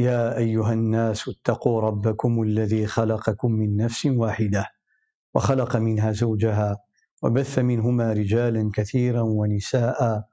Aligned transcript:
يا 0.00 0.36
أيها 0.36 0.72
الناس 0.72 1.28
اتقوا 1.28 1.80
ربكم 1.80 2.42
الذي 2.42 2.86
خلقكم 2.86 3.52
من 3.52 3.76
نفس 3.76 4.06
واحدة 4.06 4.66
وخلق 5.34 5.76
منها 5.76 6.12
زوجها 6.12 6.76
وبث 7.22 7.58
منهما 7.58 8.12
رجالا 8.12 8.70
كثيرا 8.74 9.20
ونساء 9.20 10.24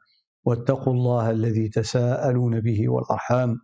واتقوا 0.45 0.93
الله 0.93 1.31
الذي 1.31 1.69
تساءلون 1.69 2.61
به 2.61 2.89
والأرحام. 2.89 3.59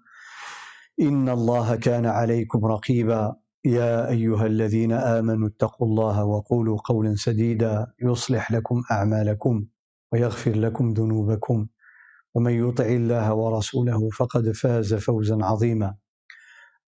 إن 1.02 1.30
الله 1.30 1.76
كان 1.76 2.06
عليكم 2.06 2.66
رقيبا. 2.66 3.36
يا 3.66 4.10
أيها 4.10 4.46
الذين 4.46 4.92
آمنوا 4.92 5.48
اتقوا 5.48 5.88
الله 5.88 6.26
وقولوا 6.26 6.78
قولا 6.86 7.16
سديدا 7.16 7.88
يصلح 8.02 8.52
لكم 8.52 8.84
أعمالكم 8.92 9.66
ويغفر 10.12 10.56
لكم 10.56 10.90
ذنوبكم. 10.94 11.68
ومن 12.36 12.70
يطع 12.70 12.86
الله 12.86 13.34
ورسوله 13.34 14.10
فقد 14.10 14.52
فاز 14.52 14.94
فوزا 14.94 15.38
عظيما. 15.42 15.96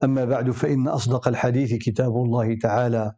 أما 0.03 0.25
بعد 0.25 0.51
فإن 0.51 0.87
أصدق 0.87 1.27
الحديث 1.27 1.73
كتاب 1.73 2.15
الله 2.15 2.57
تعالى 2.61 3.13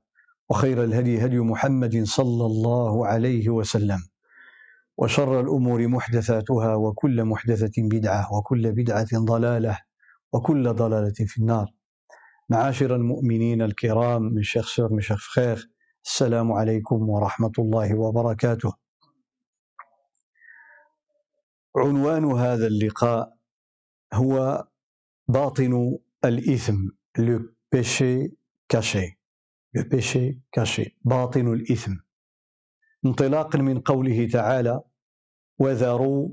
وخير 0.49 0.83
الهدي 0.83 1.25
هدي 1.25 1.39
محمد 1.39 2.03
صلى 2.03 2.45
الله 2.45 3.07
عليه 3.07 3.49
وسلم 3.49 3.99
وشر 4.97 5.39
الأمور 5.39 5.87
محدثاتها 5.87 6.75
وكل 6.75 7.25
محدثة 7.25 7.71
بدعة 7.77 8.33
وكل 8.33 8.71
بدعة 8.71 9.07
ضلالة 9.13 9.79
وكل 10.33 10.73
ضلالة 10.73 11.13
في 11.13 11.37
النار. 11.41 11.73
معاشر 12.49 12.95
المؤمنين 12.95 13.61
الكرام 13.61 14.21
من 14.21 14.43
شيخ 14.43 14.67
سور 14.67 14.93
من 14.93 15.01
شيخ 15.01 15.19
فخير 15.19 15.69
السلام 16.05 16.51
عليكم 16.51 17.09
ورحمة 17.09 17.51
الله 17.59 17.95
وبركاته. 17.99 18.86
عنوان 21.77 22.25
هذا 22.25 22.67
اللقاء 22.67 23.37
هو 24.13 24.67
باطن 25.27 25.97
الإثم 26.25 26.87
le 27.17 27.55
péché 27.69 28.31
caché 28.67 29.17
le 29.73 29.83
péché 29.83 30.39
caché 30.51 30.91
باطن 31.05 31.47
الإثم. 31.53 31.93
انطلاقا 33.05 33.59
من 33.59 33.79
قوله 33.79 34.27
تعالى 34.27 34.81
وذروا 35.59 36.29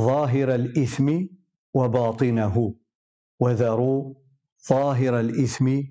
ظاهر 0.00 0.54
الإثم 0.54 1.26
وباطنه 1.74 2.74
وذروا 3.40 4.14
ظاهر 4.68 5.20
الإثم 5.20 5.82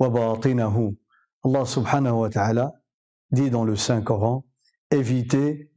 وباطنه. 0.00 0.96
Allah 1.46 1.64
subhanahu 1.66 2.20
wa 2.20 2.28
ta'ala 2.30 2.72
dit 3.30 3.50
dans 3.50 3.64
le 3.64 3.76
Saint-Coran 3.76 4.44
évitez 4.90 5.70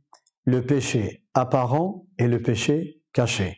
le 0.49 0.65
péché 0.65 1.23
apparent 1.35 2.07
et 2.17 2.27
le 2.27 2.41
péché 2.41 3.03
caché. 3.13 3.55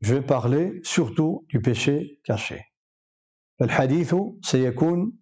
Je 0.00 0.14
vais 0.14 0.22
parler 0.22 0.80
surtout 0.84 1.44
du 1.48 1.60
péché 1.60 2.20
caché. 2.24 2.62
الحديث 3.60 4.14
سيكون 4.42 5.12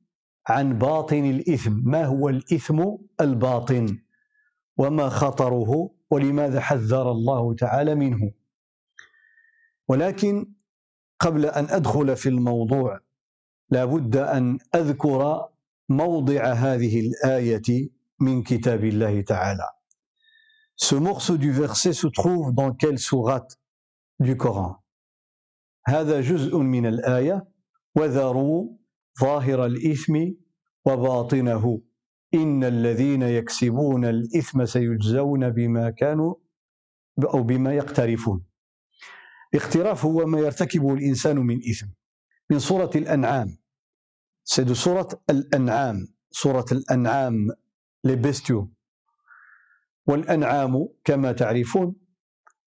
عن 0.48 0.78
باطن 0.78 1.24
الإثم 1.24 1.72
ما 1.84 2.04
هو 2.04 2.28
الإثم 2.28 2.84
الباطن 3.20 3.98
وما 4.76 5.08
خطره 5.08 5.90
ولماذا 6.10 6.60
حذر 6.60 7.10
الله 7.10 7.54
تعالى 7.54 7.94
منه 7.94 8.32
ولكن 9.88 10.52
قبل 11.20 11.46
أن 11.46 11.64
أدخل 11.70 12.16
في 12.16 12.28
الموضوع 12.28 13.00
لابد 13.70 14.16
أن 14.16 14.58
أذكر 14.74 15.48
موضع 15.88 16.52
هذه 16.52 17.00
الآية 17.00 17.90
من 18.20 18.42
كتاب 18.42 18.84
الله 18.84 19.20
تعالى 19.20 19.68
Ce 20.88 20.94
morceau 20.96 21.38
du 21.38 21.50
verset 21.50 21.94
se 21.94 22.06
trouve 22.08 22.52
dans 22.52 22.74
quelle 22.74 22.98
sourate 22.98 23.58
du 24.20 24.36
Coran? 24.36 24.76
هذا 25.86 26.20
جزء 26.20 26.56
من 26.58 26.86
الآية 26.86 27.46
وذروا 27.96 28.68
ظاهر 29.20 29.66
الإثم 29.66 30.14
وباطنه 30.86 31.80
إن 32.34 32.64
الذين 32.64 33.22
يكسبون 33.22 34.04
الإثم 34.04 34.64
سيجزون 34.64 35.50
بما 35.50 35.90
كانوا 35.90 36.34
أو 37.34 37.42
بما 37.42 37.74
يقترفون 37.74 38.44
الاقتراف 39.54 40.04
هو 40.04 40.26
ما 40.26 40.38
يرتكبه 40.38 40.94
الإنسان 40.94 41.36
من 41.36 41.60
إثم 41.70 41.86
من 42.50 42.58
سورة 42.58 42.90
الأنعام 42.94 43.56
سيد 44.44 44.72
سورة 44.72 45.08
الأنعام 45.30 46.08
سورة 46.30 46.66
الأنعام 46.72 47.52
les 48.04 48.16
bestiaux. 48.16 48.68
والأنعام 50.06 50.88
كما 51.04 51.32
تعرفون 51.32 51.94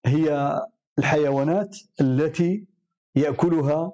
هي 0.06 0.58
الحيوانات 0.98 1.76
التي 2.00 2.66
يأكلها 3.14 3.92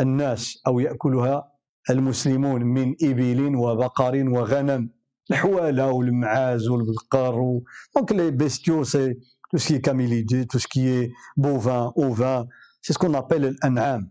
الناس 0.00 0.62
أو 0.66 0.80
يأكلها 0.80 1.52
المسلمون 1.90 2.62
من 2.62 2.94
إبل 3.02 3.56
وبقر 3.56 4.28
وغنم. 4.28 4.90
الحوالة 5.30 5.90
والمعاز 5.90 6.68
والبقر 6.68 7.60
دونك 7.96 8.12
لي 8.12 8.30
بيستيو 8.30 8.84
سي 8.84 9.14
تو 9.50 9.58
سكي 9.58 9.78
كاميليدي 9.78 10.44
تو 10.44 10.58
سكي 10.58 11.10
بوفان 11.36 11.92
اوفان 11.98 12.48
سي 12.82 12.92
سكون 12.92 13.14
ابل 13.16 13.44
الأنعام 13.44 14.10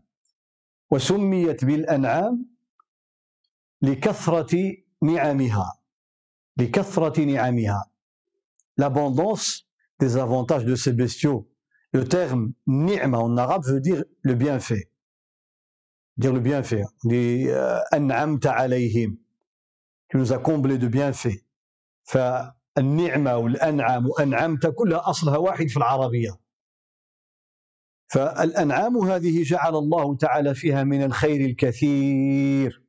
وسميت 0.91 1.65
بالأنعام 1.65 2.45
لكثرة 3.81 4.57
نعمها 5.03 5.73
لكثرة 6.57 7.25
نعمها 7.25 7.85
l'abondance 8.78 9.66
des 10.00 10.16
avantages 10.16 10.64
de 10.64 10.74
ces 10.74 10.92
bestiaux. 10.92 11.48
Le 11.92 12.04
terme 12.04 12.52
ni'ma 12.66 13.18
en 13.18 13.36
arabe 13.36 13.64
veut 13.64 13.80
dire 13.80 14.04
le 14.22 14.34
bienfait. 14.34 14.90
Dire 16.16 16.32
le 16.32 16.40
bienfait. 16.40 16.84
On 17.04 17.08
dit 17.08 17.48
an'amta 17.92 18.52
alayhim. 18.52 19.16
Tu 20.08 20.16
nous 20.16 20.32
as 20.32 20.38
comblé 20.38 20.78
de 20.78 20.88
bienfaits. 20.88 21.44
فالنعمة 22.04 23.36
والأنعام 23.36 24.06
وأنعمت 24.06 24.66
كلها 24.66 25.10
أصلها 25.10 25.36
واحد 25.36 25.68
في 25.68 25.76
العربية 25.76 26.38
فالأنعام 28.06 28.96
هذه 28.98 29.42
جعل 29.42 29.76
الله 29.76 30.16
تعالى 30.16 30.54
فيها 30.54 30.84
من 30.84 31.02
الخير 31.02 31.40
الكثير 31.40 32.84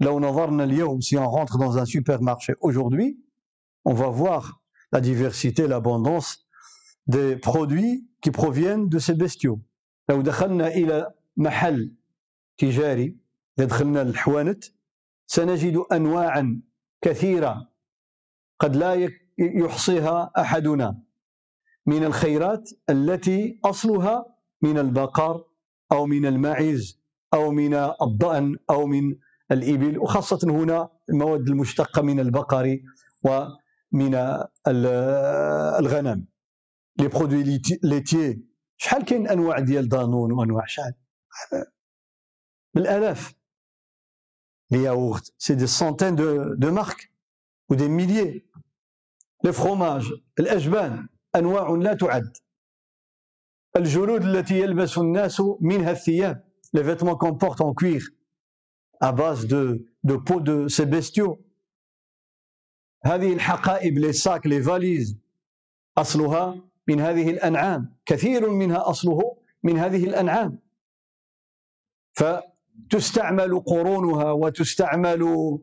لو 0.00 0.20
نظرنا 0.20 0.64
اليوم 0.64 1.00
si 1.00 1.16
on 1.16 1.28
rentre 1.30 1.58
dans 1.58 1.78
un 1.78 1.84
supermarché 1.84 2.54
aujourd'hui 2.60 3.18
on 3.84 3.94
va 3.94 4.08
voir 4.08 4.59
la 4.91 5.01
diversité, 5.01 5.67
l'abondance 5.67 6.45
des 7.07 7.35
produits 7.35 8.07
qui 8.21 8.31
proviennent 8.31 8.89
de 8.89 8.99
ces 8.99 9.13
bestiaux. 9.13 9.59
لو 10.09 10.21
دخلنا 10.21 10.67
إلى 10.67 11.11
محل 11.37 11.91
تجاري 12.57 13.17
دخلنا 13.57 14.01
الحوانت 14.01 14.63
سنجد 15.27 15.83
أنواعا 15.91 16.61
كثيرة 17.01 17.69
قد 18.59 18.75
لا 18.75 19.09
يحصيها 19.37 20.31
أحدنا 20.37 21.01
من 21.85 22.03
الخيرات 22.03 22.69
التي 22.89 23.59
أصلها 23.65 24.25
من 24.61 24.77
البقر 24.77 25.45
أو 25.91 26.05
من 26.05 26.25
الماعز 26.25 27.01
أو 27.33 27.51
من 27.51 27.73
الضأن 27.73 28.57
أو 28.69 28.87
من 28.87 29.15
الإبل 29.51 29.99
وخاصة 29.99 30.39
هنا 30.43 30.89
المواد 31.09 31.47
المشتقة 31.49 32.01
من 32.01 32.19
البقر 32.19 32.79
و 33.23 33.45
من 33.91 34.15
الغنم. 35.79 36.25
لي 36.99 37.07
برودوي 37.07 37.61
ليتيي 37.83 38.41
شحال 38.77 39.05
كاين 39.05 39.27
أنواع 39.27 39.59
ديال 39.59 39.89
دانون 39.89 40.31
وأنواع 40.31 40.65
شحال؟ 40.65 40.93
بالالاف 42.75 43.33
les 44.71 44.83
yaourts. 44.83 45.33
c'est 45.37 45.55
des 45.55 45.67
centaines 45.67 46.15
de 46.15 46.53
de 46.53 46.71
marques 46.71 47.11
et 47.69 47.75
des 47.75 47.87
milliers 47.87 48.45
les 49.43 49.53
fromages 49.53 50.13
الأجبان 50.39 51.07
أنواع 51.35 51.69
لا 51.69 51.93
تعد. 51.93 52.37
الجلود 53.75 54.21
التي 54.23 54.59
يلبس 54.59 54.97
الناس 54.97 55.41
منها 55.61 55.91
الثياب 55.91 56.43
les 56.73 56.83
vêtements 56.83 57.15
qu'on 57.15 57.31
porte 57.31 57.61
en 57.61 57.73
cuir. 57.73 58.01
À 59.03 59.11
base 59.11 59.47
de 59.47 59.87
de 60.03 60.15
peau 60.15 60.39
de 60.39 60.67
ces 60.67 60.85
bestiaux. 60.85 61.39
هذه 63.03 63.33
الحقائب 63.33 63.97
les 63.97 64.13
sacs 64.13 64.47
les 64.47 64.61
valises 64.61 65.17
أصلها 65.97 66.55
من 66.87 66.99
هذه 66.99 67.29
الأنعام. 67.29 67.95
كثير 68.05 68.49
منها 68.49 68.89
أصله 68.89 69.37
من 69.63 69.77
هذه 69.77 70.03
الأنعام. 70.03 70.59
فتستعمل 72.13 73.59
قرونها 73.59 74.31
وتستعمل 74.31 75.59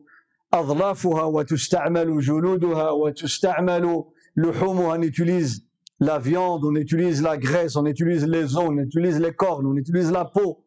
أظلافها 0.53 1.23
وتستعمل 1.23 2.19
جلودها 2.19 2.89
وتستعمل 2.91 4.03
لحومها. 4.37 4.97
Utilise 4.97 5.61
la 5.99 6.17
viande, 6.19 6.63
on 6.65 6.75
utilise 6.75 7.21
la 7.21 7.37
graisse, 7.37 7.75
on 7.75 7.85
utilise 7.85 8.25
les 8.25 8.55
os, 8.55 8.57
on 8.57 8.77
utilise 8.77 10.11
la 10.11 10.25
peau. 10.25 10.65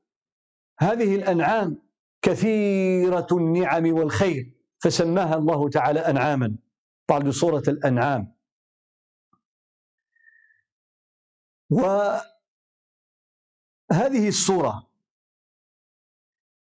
هذه 0.81 1.15
الأنعام 1.17 1.79
كثيرة 2.23 3.27
النعم 3.33 3.93
والخير. 3.93 4.53
فسماها 4.79 5.37
الله 5.37 5.69
تعالى 5.69 6.01
أنعاما. 6.01 6.55
بعد 7.13 7.31
سورة 7.31 7.63
الأنعام. 7.69 8.35
وهذه 11.71 12.29
السورة 14.29 14.91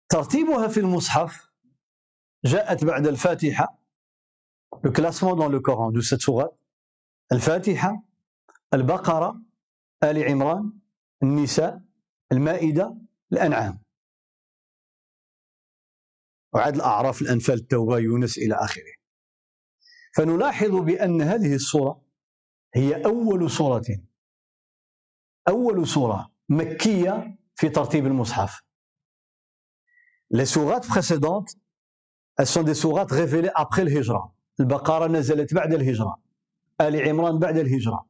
ترتيبها 0.09 0.67
في 0.67 0.79
المصحف 0.79 1.51
جاءت 2.45 2.85
بعد 2.85 3.07
الفاتحة 3.07 3.79
الفاتحة 7.31 8.03
البقرة 8.73 9.41
آل 10.03 10.23
عمران 10.23 10.73
النساء 11.23 11.81
المائدة 12.31 12.97
الأنعام. 13.31 13.81
وعاد 16.53 16.75
الأعراف 16.75 17.21
الأنفال 17.21 17.55
التوبة 17.55 17.97
يونس 17.97 18.37
إلى 18.37 18.55
آخره. 18.55 19.04
فنلاحظ 20.15 20.75
بأن 20.75 21.21
هذه 21.21 21.55
السورة 21.55 22.01
هي 22.75 23.05
أول 23.05 23.51
سورة 23.51 23.85
أول 25.47 25.87
سورة 25.87 26.31
مكية 26.49 27.37
في 27.55 27.69
ترتيب 27.69 28.05
المصحف. 28.05 28.61
Les 30.31 30.45
sourates 30.45 30.87
précédentes, 30.87 31.55
elles 32.37 32.47
sont 32.47 32.63
des 32.63 32.73
sourates 32.73 33.11
révélées 33.11 33.51
après. 33.55 33.85
البقرة 34.59 35.07
نزلت 35.07 35.53
بعد 35.53 35.73
الهجرة. 35.73 36.21
آل 36.81 37.07
عمران 37.09 37.39
بعد 37.39 37.57
الهجرة. 37.57 38.05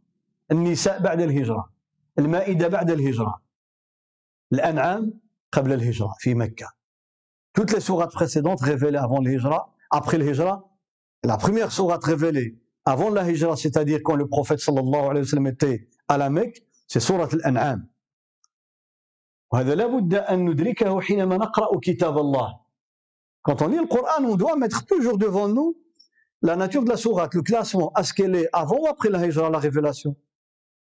النساء 0.51 1.01
بعد 1.01 1.22
الهجرة. 1.22 1.74
المائدة 2.19 2.68
بعد 2.68 2.92
الهجرة. 2.92 3.42
الأنعام 4.54 5.13
قبل 5.51 5.74
الهجرة 5.74 6.16
في 6.19 6.34
مكة. 6.34 6.68
Toutes 7.54 7.72
les 7.72 7.80
sourates 7.80 8.12
précédentes 8.12 8.62
révélées 8.62 8.98
avant 8.98 9.22
le 9.22 9.34
hijra, 9.34 9.74
après 9.92 10.18
la 11.25 11.38
première 11.38 11.72
sourate 11.72 12.04
révélée 12.04 12.57
avant 12.86 13.10
la 13.10 13.30
hijra, 13.30 13.56
c'est-à-dire 13.56 14.00
quand 14.04 14.16
le 14.16 14.27
prophète 14.27 14.60
sallallahu 14.60 15.06
alayhi 15.12 15.25
wa 15.25 15.30
sallam 15.30 15.48
était 15.48 15.88
à 16.07 16.18
la 16.18 16.30
Mecque, 16.30 16.63
c'est 16.88 17.00
sourate 17.00 17.33
الأنعام 17.33 17.89
وهذا 19.51 19.75
لابد 19.75 20.13
أن 20.13 20.50
ندركه 20.50 21.01
حينما 21.01 21.38
نقرأ 21.38 21.80
كتاب 21.80 22.18
الله 22.18 22.60
Quand 23.44 23.62
on 23.62 23.68
lit 23.68 23.77
le 23.77 23.86
Coran, 23.86 24.24
on 24.24 24.36
doit 24.36 24.56
mettre 24.56 24.86
toujours 24.86 25.19
devant 25.19 25.48
nous 25.48 25.77
la 26.42 26.56
nature 26.56 26.83
de 26.83 26.89
la 26.89 26.98
sourate, 26.98 27.36
le 27.36 27.44
classement, 27.44 27.94
est-ce 27.95 28.12
qu'elle 28.13 28.36
est 28.36 28.50
avant 28.54 28.80
ou 28.80 28.88
après 28.88 29.10
la 29.10 29.25
hijra, 29.25 29.50
la 29.50 29.60
révélation 29.60 30.16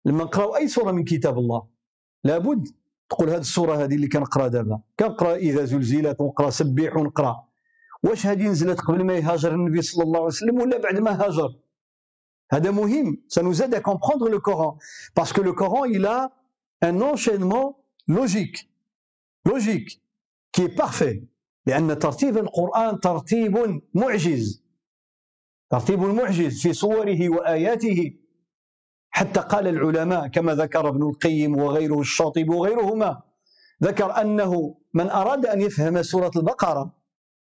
لما 0.04 0.25
نقراو 0.25 0.56
اي 0.56 0.69
سوره 0.69 0.92
من 0.92 1.04
كتاب 1.04 1.38
الله 1.38 1.62
لابد 2.25 2.69
تقول 3.10 3.31
هذه 3.31 3.38
السوره 3.38 3.84
هذه 3.84 3.94
اللي 3.94 4.08
كنقرا 4.08 4.48
دابا 4.48 4.81
كنقرا 5.00 5.34
اذا 5.37 5.64
زلزلت 5.64 6.20
ونقرا 6.20 6.50
سبح 6.50 6.96
ونقرا 6.96 7.50
واش 8.02 8.26
هذه 8.26 8.49
نزلت 8.49 8.81
قبل 8.81 9.05
ما 9.05 9.14
يهاجر 9.14 9.55
النبي 9.55 9.82
صلى 9.82 10.05
الله 10.05 10.19
عليه 10.19 10.26
وسلم 10.26 10.61
ولا 10.61 10.79
بعد 10.79 10.99
ما 10.99 11.26
هاجر؟ 11.26 11.55
هذا 12.52 12.70
مهم. 12.70 13.23
ça 13.29 13.43
nous 13.43 13.62
aide 13.62 13.75
à 13.75 13.81
comprendre 13.81 14.29
le 14.29 14.41
Coran. 14.41 14.79
Parce 15.14 15.32
que 15.32 15.41
le 15.41 15.52
Coran 15.52 15.85
il 15.85 16.06
a 16.06 16.32
un 16.82 17.00
enchaînement 17.00 17.76
لأن 21.67 21.99
ترتيب 21.99 22.38
القرآن 22.38 23.00
ترتيب 23.00 23.81
معجز. 23.94 24.64
ترتيب 25.70 26.00
معجز 26.00 26.62
في 26.62 26.73
صوره 26.73 27.29
وآياته. 27.29 28.14
حتى 29.11 29.41
قال 29.41 29.67
العلماء 29.67 30.29
كما 30.29 30.55
ذكر 30.55 30.88
ابن 30.88 31.02
القيم 31.02 31.56
وغيره 31.56 32.00
الشاطب 32.00 32.49
وغيرهما. 32.49 33.23
ذكر 33.82 34.20
أنه 34.20 34.76
من 34.94 35.11
أراد 35.11 35.47
أن 35.47 35.61
يفهم 35.61 36.02
سورة 36.02 36.31
البقرة 36.37 37.00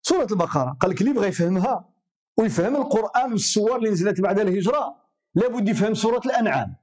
سورة 0.08 0.28
البقرة 0.32 0.78
قال 0.80 0.92
لك 0.92 1.02
اللي 1.02 1.12
يبغى 1.12 1.28
يفهمها 1.28 1.90
ويفهم 2.38 2.76
القرآن 2.76 3.32
والسور 3.32 3.78
اللي 3.78 3.90
نزلت 3.90 4.22
بعد 4.22 4.40
الهجرة 4.40 4.96
لابد 5.36 5.70
يفهم 5.70 5.94
سورة 5.94 6.22
الأنعام 6.26 6.76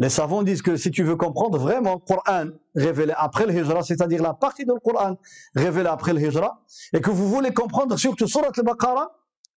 Les 0.00 0.10
savants 0.10 0.44
disent 0.44 0.62
que 0.62 0.76
si 0.76 0.92
tu 0.92 1.02
veux 1.02 1.16
comprendre 1.16 1.58
vraiment 1.58 1.94
le 1.94 1.98
Coran 1.98 2.46
révélé 2.76 3.12
après 3.16 3.46
le 3.46 3.52
Hijra, 3.52 3.82
c'est-à-dire 3.82 4.22
la 4.22 4.32
partie 4.32 4.64
du 4.64 4.70
Coran 4.84 5.16
révélée 5.56 5.88
après 5.88 6.12
le 6.12 6.20
Hijra, 6.20 6.62
et 6.92 7.00
que 7.00 7.10
vous 7.10 7.28
voulez 7.28 7.52
comprendre 7.52 7.96
surtout 7.98 8.28
Surat 8.28 8.52
al-Baqarah, 8.56 9.08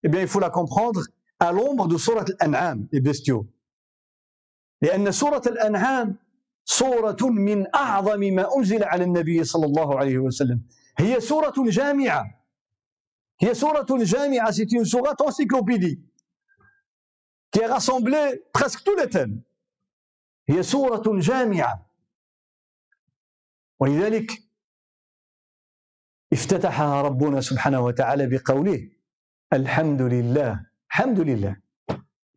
eh 0.03 0.09
bien 0.09 0.23
il 0.23 0.29
faut 0.29 0.41
la 0.41 0.49
comprendre 0.49 1.03
à 1.39 1.53
l'ombre 1.53 1.87
de 1.89 1.99
Surat 1.99 2.25
al-An'am, 2.41 2.89
les 2.91 3.01
bestiaux. 3.03 3.47
لأن 4.83 5.13
سورة 5.13 5.43
الأنعام 5.47 6.17
سورة 6.65 7.23
من 7.23 7.67
أعظم 7.75 8.21
ما 8.21 8.57
أنزل 8.57 8.85
على 8.85 9.05
النبي 9.05 9.45
صلى 9.45 9.67
الله 9.67 9.99
عليه 9.99 10.19
وسلم 10.19 10.61
هي 10.99 11.21
سورة 11.21 11.55
جامعة 11.59 12.45
هي 13.43 13.55
سورة 13.55 13.87
جامعة 13.91 14.51
c'est 14.51 14.73
une 14.73 14.85
sourate 14.85 15.21
encyclopédie 15.21 16.01
qui 17.51 17.63
a 17.63 17.75
rassemblé 17.75 18.43
presque 18.53 18.83
tous 18.85 18.97
هي 20.49 20.63
سورة 20.63 21.19
جامعة 21.21 21.87
ولذلك 23.81 24.33
افتتحها 26.33 27.03
ربنا 27.03 27.41
سبحانه 27.41 27.81
وتعالى 27.81 28.27
بقوله 28.27 28.91
الحمد 29.53 30.03
لله. 30.03 30.67
الحمد 30.91 31.21
لله. 31.21 31.57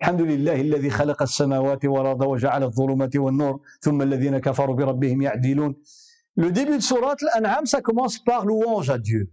الحمد 0.01 0.21
لله 0.21 0.61
الذي 0.61 0.89
خلق 0.89 1.21
السماوات 1.21 1.85
والأرض 1.85 2.21
وجعل 2.21 2.63
الظلمات 2.63 3.15
والنور 3.15 3.61
ثم 3.81 4.01
الذين 4.01 4.38
كفروا 4.38 4.75
بربهم 4.75 5.21
يعدلون. 5.21 5.75
Le 6.35 6.51
début 6.51 6.77
de 6.77 6.81
Surat 6.81 7.15
Al-An'am, 7.21 7.65
ça 7.65 7.81
commence 7.81 8.18
par 8.18 8.45
louange 8.45 8.89
à 8.89 8.97
Dieu. 8.97 9.31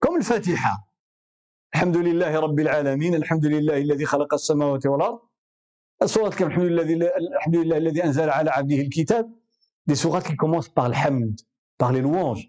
Comme 0.00 0.16
le 0.16 0.22
Fatiha. 0.22 0.74
الحمد 1.74 1.96
لله 1.96 2.40
رب 2.40 2.60
العالمين 2.60 3.14
الحمد 3.14 3.46
لله 3.46 3.76
الذي 3.78 4.04
خلق 4.06 4.34
السماوات 4.34 4.86
والأرض 4.86 5.18
سورة 6.04 6.28
الحمد 6.40 6.64
لله 6.64 7.10
الحمد 7.36 7.56
لله 7.56 7.76
الذي 7.76 8.04
أنزل 8.04 8.30
على 8.30 8.50
عبده 8.50 8.76
الكتاب 8.76 9.30
des 9.86 9.94
sourates 9.94 10.24
qui 10.24 10.36
commencent 10.36 10.68
par 10.70 10.86
الحمد 10.86 11.40
par 11.78 11.92
les 11.92 12.00
louanges. 12.00 12.48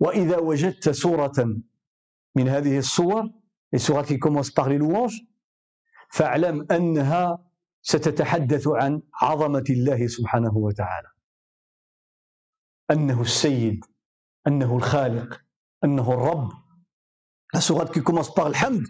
وإذا 0.00 0.38
وجدت 0.38 0.90
سورة 0.90 1.60
من 2.36 2.48
هذه 2.48 2.78
السور 2.78 3.30
les 3.74 3.78
sourates 3.78 4.06
qui 4.06 4.18
commencent 4.18 4.50
par 4.50 4.68
les 4.68 4.78
louanges. 4.78 5.26
فاعلم 6.10 6.66
أنها 6.72 7.38
ستتحدث 7.82 8.68
عن 8.68 9.02
عظمة 9.22 9.64
الله 9.70 10.06
سبحانه 10.06 10.56
وتعالى 10.56 11.11
أنه 12.90 13.22
السيد 13.22 13.84
أنه 14.46 14.76
الخالق 14.76 15.40
أنه 15.84 16.12
الرب. 16.12 16.52
la 17.54 17.60
sourate 17.60 17.88
qui 17.88 18.00
commence 18.00 18.28
par 18.28 18.46
الحمد 18.46 18.86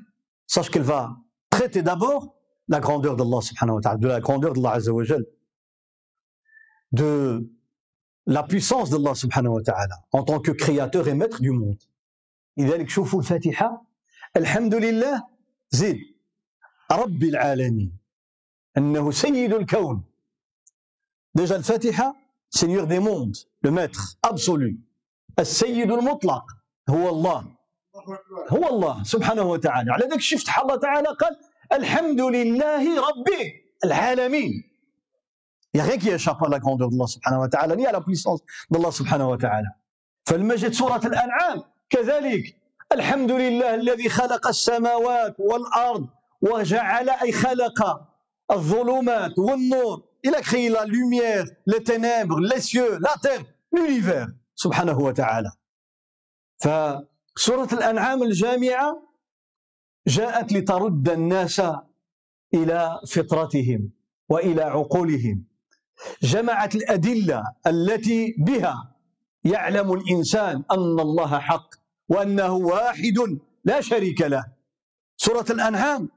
sache 0.46 0.70
qu'elle 0.70 0.84
va 0.84 1.16
traiter 1.50 1.80
d'abord 1.80 2.30
la 2.68 2.78
grandeur 2.78 3.14
de 3.14 3.24
الله 3.24 3.40
سبحانه 3.40 3.74
وتعالى 3.74 4.00
de 4.00 4.08
la 4.08 4.18
grandeur 4.18 4.52
de 4.52 4.58
الله 4.58 4.70
عز 4.70 4.88
وجل 4.88 5.26
de 6.92 7.40
la 8.26 8.40
puissance 8.40 8.88
de 8.88 8.96
الله 8.96 9.14
سبحانه 9.14 9.50
وتعالى 9.50 9.94
en 10.14 10.22
tant 10.22 10.50
que 10.50 10.65
créateur 10.65 11.06
et 11.06 11.14
maître 11.14 11.38
du 11.38 11.52
monde 11.52 11.82
لذلك 12.56 12.88
شوفوا 12.88 13.20
الفاتحة. 13.20 13.86
الحمد 14.36 14.74
لله 14.74 15.28
زيد 15.70 15.98
رب 16.92 17.22
العالمين. 17.22 17.98
أنه 18.76 19.10
سيد 19.10 19.52
الكون. 19.52 20.04
déjà 21.34 21.56
الفاتحة. 21.56 22.21
Seigneur 22.54 22.86
des 22.86 22.98
mondes 23.00 23.36
le 23.62 23.70
maître 23.70 24.16
absolu 24.22 24.78
السيد 25.38 25.90
المطلق 25.92 26.44
هو 26.90 27.08
الله 27.08 27.44
هو 28.50 28.68
الله 28.68 29.02
سبحانه 29.02 29.42
وتعالى 29.42 29.92
على 29.92 30.04
ذلك 30.06 30.20
شفت 30.20 30.46
الله 30.62 30.76
تعالى 30.76 31.08
قال 31.08 31.36
الحمد 31.72 32.20
لله 32.20 33.08
رب 33.08 33.28
العالمين 33.84 34.64
Il 35.74 35.80
n'y 35.80 35.80
a 35.80 35.84
rien 35.84 35.98
qui 35.98 36.10
échappe 36.10 36.42
à 36.42 36.48
la 36.50 36.58
grandeur 36.58 36.90
d'Allah 36.90 37.06
subhanahu 37.06 37.40
wa 37.40 37.48
ta'ala, 37.48 37.74
ni 37.76 37.86
à 37.86 37.92
la 37.92 38.02
puissance. 38.02 38.40
فالمجد 40.26 40.72
سورة 40.72 41.00
الأنعام 41.06 41.62
كذلك 41.90 42.56
الحمد 42.92 43.32
لله 43.32 43.74
الذي 43.74 44.08
خلق 44.08 44.46
السماوات 44.48 45.36
والأرض 45.40 46.08
وجعل 46.42 47.10
أي 47.10 47.32
خلق 47.32 48.00
الظلمات 48.50 49.38
والنور 49.38 50.02
Il 50.22 50.34
a 50.34 50.40
créé 50.40 50.68
la 50.68 50.84
lumière, 50.84 51.44
les 51.66 51.82
ténèbres, 51.82 52.40
les 52.40 52.60
cieux, 52.60 52.98
la 53.00 53.14
terre, 53.22 53.44
l'univers 53.72 54.28
سبحانه 54.54 54.98
وتعالى 54.98 55.52
فسورة 56.58 57.68
الأنعام 57.72 58.22
الجامعة 58.22 59.02
جاءت 60.06 60.52
لترد 60.52 61.08
الناس 61.08 61.62
إلى 62.54 63.00
فطرتهم 63.08 63.90
وإلى 64.28 64.62
عقولهم 64.62 65.44
جمعت 66.22 66.74
الأدلة 66.74 67.42
التي 67.66 68.34
بها 68.38 68.96
يعلم 69.44 69.92
الإنسان 69.92 70.64
أن 70.70 71.00
الله 71.00 71.38
حق 71.38 71.74
وأنه 72.08 72.52
واحد 72.52 73.18
لا 73.64 73.80
شريك 73.80 74.20
له 74.20 74.44
سورة 75.16 75.46
الأنعام 75.50 76.08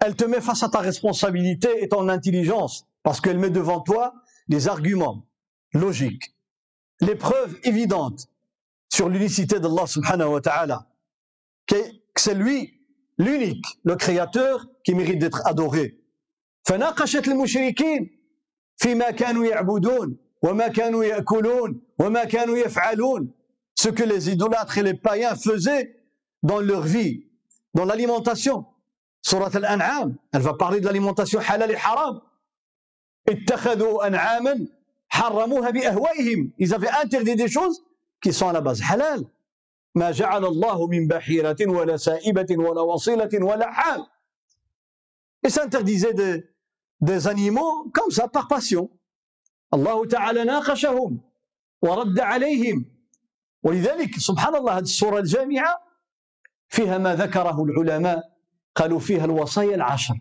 elle 0.00 0.16
te 0.16 0.24
met 0.24 0.40
face 0.40 0.62
à 0.62 0.68
ta 0.68 0.80
responsabilité 0.80 1.82
et 1.82 1.88
ton 1.88 2.08
intelligence 2.08 2.86
parce 3.02 3.20
qu'elle 3.20 3.38
met 3.38 3.50
devant 3.50 3.80
toi 3.80 4.14
des 4.48 4.68
arguments 4.68 5.26
logiques, 5.72 6.34
les 7.00 7.14
preuves 7.14 7.56
évidentes 7.64 8.28
sur 8.92 9.08
l'unicité 9.08 9.60
d'Allah 9.60 9.86
subhanahu 9.86 10.28
wa 10.28 10.40
ta'ala, 10.40 10.86
que 11.66 11.76
c'est 12.14 12.34
lui 12.34 12.80
l'unique, 13.18 13.66
le 13.84 13.96
créateur 13.96 14.66
qui 14.84 14.94
mérite 14.94 15.18
d'être 15.18 15.46
adoré. 15.46 15.98
فناقشت 16.66 17.28
المشركين 17.28 18.18
فيما 18.76 19.10
كانوا 19.10 19.44
يعبدون 19.44 20.16
وما 20.42 20.68
كانوا 20.68 21.04
يأكلون 21.04 21.80
وما 21.98 22.24
كانوا 22.24 22.56
يفعلون 22.56 23.30
ce 23.74 23.88
que 23.88 24.02
les 24.02 24.30
idolâtres 24.30 24.78
et 24.78 24.82
les 24.82 24.94
païens 24.94 25.36
faisaient 25.36 25.96
dans 26.42 26.60
leur 26.60 26.82
vie, 26.82 27.26
dans 27.74 27.84
l'alimentation. 27.84 28.66
سورة 29.21 29.51
الأنعام. 29.55 30.15
ألفا 30.35 30.51
باريد 30.51 30.87
لليمونتاسيون 30.87 31.43
حلال 31.43 31.77
حرام 31.77 32.21
اتخذوا 33.29 34.07
أنعاما 34.07 34.67
حرموها 35.09 35.69
بأهوائهم. 35.69 36.53
إذا 36.61 36.77
في 36.77 36.87
interdit 36.87 37.33
des 37.33 37.49
choses 37.49 37.83
qui 38.21 38.31
sont 38.31 38.59
pas 38.59 38.81
حلال. 38.81 39.27
ما 39.95 40.11
جعل 40.11 40.45
الله 40.45 40.87
من 40.87 41.07
بحيرة 41.07 41.57
ولا 41.67 41.97
سائبة 41.97 42.47
ولا 42.49 42.81
وصيلة 42.81 43.29
ولا 43.33 43.71
حام. 43.71 44.07
ils 45.45 45.59
s'interdisaient 45.59 46.43
des 47.01 47.19
des 47.19 47.41
animaux 47.41 47.91
comme 47.95 48.09
ça 48.09 48.25
par 48.25 48.47
passion 48.47 48.89
الله 49.73 50.05
تعالى 50.05 50.43
ناقشهم 50.43 51.21
ورد 51.81 52.19
عليهم. 52.19 52.85
ولذلك 53.63 54.19
سبحان 54.19 54.55
الله 54.55 54.77
هذه 54.77 54.81
السورة 54.81 55.19
الجامعة 55.19 55.81
فيها 56.69 56.97
ما 56.97 57.15
ذكره 57.15 57.63
العلماء. 57.63 58.30
قالوا 58.75 58.99
فيها 58.99 59.25
الوصايا 59.25 59.75
العشر. 59.75 60.15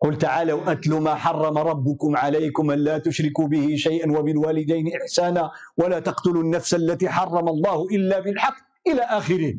قل 0.00 0.18
تعالوا 0.18 0.72
أتلوا 0.72 1.00
ما 1.00 1.14
حرم 1.14 1.58
ربكم 1.58 2.16
عليكم 2.16 2.70
أن 2.70 2.78
لا 2.78 2.98
تشركوا 2.98 3.46
به 3.48 3.76
شيئا 3.76 4.18
وبالوالدين 4.18 4.96
إحسانا 4.96 5.50
ولا 5.76 6.00
تقتلوا 6.00 6.42
النفس 6.42 6.74
التي 6.74 7.08
حرم 7.08 7.48
الله 7.48 7.86
إلا 7.86 8.20
بالحق 8.20 8.56
إلى 8.86 9.00
آخره. 9.02 9.54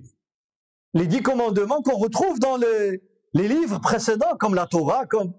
Les 0.95 1.07
dix 1.07 1.21
commandements 1.21 1.81
qu'on 1.81 1.97
retrouve 1.97 2.39
dans 2.39 2.57
les, 2.57 3.01
les 3.33 3.47
livres 3.47 3.79
précédents 3.79 4.35
comme 4.37 4.53
la 4.55 4.67
Torah, 4.67 5.05
comme 5.05 5.33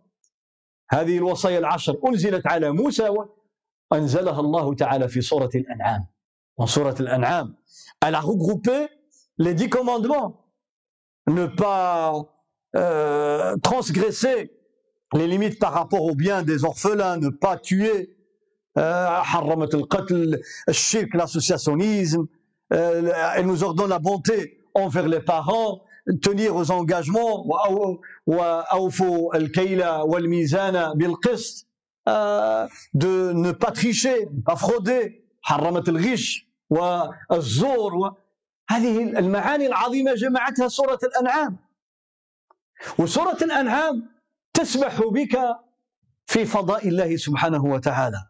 هذه 0.91 1.19
الوصايا 1.19 1.59
العشر. 1.59 1.97
أنزلت 2.07 2.47
على 2.47 2.71
موسى 2.73 3.09
وأنزلها 3.93 4.41
الله 4.41 4.75
تعالى 4.75 5.09
في 5.09 5.21
سورة 5.21 5.51
الأنعام. 5.55 6.07
Dans 6.61 6.67
سورة 6.67 6.97
الأنعام. 7.01 7.55
Elle 8.01 8.15
a 8.15 8.21
regroupé 8.21 8.89
les 9.39 9.55
dix 9.55 9.69
commandements. 9.69 10.44
ne 11.27 11.47
pas 11.47 12.15
euh, 12.77 13.57
transgresser 13.63 14.51
les 15.13 15.27
limites 15.27 15.59
par 15.59 15.73
rapport 15.73 16.03
aux 16.03 16.15
biens 16.15 16.43
des 16.43 16.65
orphelins, 16.65 17.17
ne 17.19 17.29
pas 17.29 17.57
tuer, 17.57 18.17
euh, 18.77 19.07
haramat 19.07 19.69
al-qatl, 19.73 20.41
shirk, 20.71 21.15
l'associationnisme, 21.15 22.27
euh, 22.73 23.13
elle 23.37 23.47
nous 23.47 23.63
ordonne 23.63 23.91
la 23.91 24.01
bonté 24.01 24.59
envers 24.75 25.07
les 25.07 25.21
parents, 25.21 25.83
tenir 26.21 26.57
aux 26.57 26.71
engagements, 26.73 27.47
de 32.95 33.33
ne 33.33 33.53
pas 33.53 33.71
tricher, 33.71 34.29
ne 34.33 34.43
pas 34.43 34.57
frauder, 34.57 35.25
haramat 35.45 35.83
al-ghish, 35.87 36.49
wa 36.71 37.11
al-zur, 37.29 38.17
هذه 38.71 39.03
المعاني 39.03 39.67
العظيمة 39.67 40.15
جمعتها 40.15 40.69
سورة 40.69 40.99
الأنعام 41.05 41.57
وسورة 42.99 43.39
الأنعام 43.43 44.09
تسمح 44.55 45.01
بك 45.03 45.39
في 46.27 46.45
فضاء 46.45 46.89
الله 46.89 47.17
سبحانه 47.17 47.65
وتعالى 47.65 48.23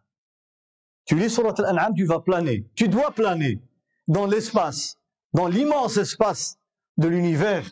Tu 1.07 1.15
lis 1.15 1.29
Surat 1.29 1.53
Al-An'am, 1.59 1.93
tu 1.93 2.03
vas 2.05 2.19
planer. 2.19 2.65
Tu 2.75 2.87
dois 2.87 3.11
planer 3.11 3.61
dans 4.07 4.25
l'espace, 4.25 4.97
dans 5.33 5.47
l'immense 5.47 5.97
espace 5.97 6.57
de 6.97 7.07
l'univers. 7.07 7.71